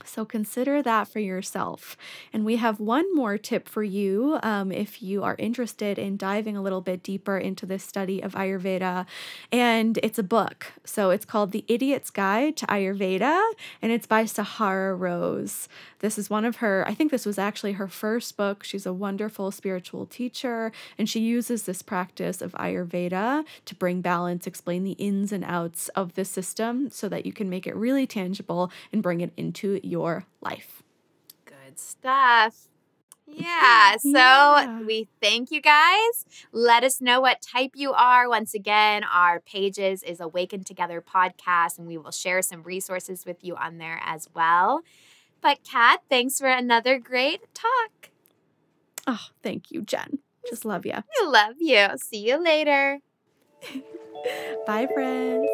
So 0.04 0.24
consider 0.24 0.80
that 0.82 1.08
for 1.08 1.18
yourself. 1.18 1.96
And 2.32 2.44
we 2.44 2.56
have 2.56 2.78
one 2.80 3.14
more 3.14 3.36
tip 3.36 3.68
for 3.68 3.82
you 3.82 4.38
um, 4.42 4.70
if 4.70 5.02
you 5.02 5.24
are 5.24 5.34
interested 5.38 5.98
in 5.98 6.16
diving 6.16 6.56
a 6.56 6.62
little 6.62 6.80
bit 6.80 7.02
deeper 7.02 7.36
into 7.36 7.66
this 7.66 7.82
study 7.82 8.22
of 8.22 8.32
Ayurveda. 8.32 9.06
And 9.50 9.98
it's 10.02 10.18
a 10.18 10.22
book. 10.22 10.72
So 10.84 11.10
it's 11.10 11.24
called 11.24 11.50
The 11.52 11.64
Idiot's 11.68 12.10
Guide 12.10 12.56
to 12.58 12.66
Ayurveda, 12.66 13.52
and 13.82 13.92
it's 13.92 14.06
by 14.06 14.24
Sahara 14.24 14.94
Rose. 14.94 15.68
This 16.00 16.16
is 16.16 16.30
one 16.30 16.44
of 16.44 16.56
her, 16.56 16.84
I 16.86 16.94
think 16.94 17.10
this 17.10 17.26
was 17.26 17.38
actually 17.38 17.72
her 17.72 17.88
first 17.88 18.36
book. 18.36 18.62
She's 18.62 18.86
a 18.86 18.92
wonderful 18.92 19.50
spiritual 19.50 20.06
teacher, 20.06 20.70
and 20.96 21.08
she 21.08 21.20
uses 21.20 21.64
this 21.64 21.82
practice 21.82 22.40
of 22.40 22.52
Ayurveda 22.52 23.44
to 23.64 23.74
bring 23.74 24.00
balance, 24.00 24.46
explain 24.46 24.84
the 24.84 24.92
ins 24.92 25.32
and 25.32 25.44
outs 25.44 25.88
of 25.90 26.14
the 26.14 26.24
system 26.24 26.88
so 26.90 27.08
that 27.08 27.26
you 27.26 27.32
can 27.32 27.50
make 27.50 27.66
it 27.66 27.74
really 27.74 28.06
tangible 28.06 28.70
and 28.92 29.02
bring 29.02 29.20
it 29.20 29.32
into 29.36 29.80
your 29.88 30.24
life. 30.40 30.82
Good 31.44 31.78
stuff. 31.78 32.68
Yeah. 33.26 33.96
So 34.00 34.10
yeah. 34.10 34.82
we 34.82 35.08
thank 35.20 35.50
you 35.50 35.60
guys. 35.60 36.24
Let 36.52 36.84
us 36.84 37.00
know 37.00 37.20
what 37.20 37.42
type 37.42 37.72
you 37.74 37.92
are. 37.92 38.28
Once 38.28 38.54
again, 38.54 39.02
our 39.04 39.40
pages 39.40 40.02
is 40.02 40.20
Awaken 40.20 40.62
Together 40.62 41.02
podcast, 41.02 41.78
and 41.78 41.86
we 41.86 41.98
will 41.98 42.12
share 42.12 42.42
some 42.42 42.62
resources 42.62 43.24
with 43.26 43.42
you 43.42 43.56
on 43.56 43.78
there 43.78 44.00
as 44.04 44.28
well. 44.34 44.82
But 45.40 45.58
Kat, 45.68 46.00
thanks 46.08 46.38
for 46.38 46.48
another 46.48 46.98
great 46.98 47.40
talk. 47.54 48.10
Oh, 49.06 49.26
thank 49.42 49.70
you, 49.70 49.82
Jen. 49.82 50.18
Just 50.48 50.64
love 50.64 50.86
you. 50.86 50.92
I 50.94 51.26
love 51.26 51.56
you. 51.58 51.88
See 51.96 52.26
you 52.26 52.42
later. 52.42 52.98
Bye, 54.66 54.86
friends. 54.92 55.48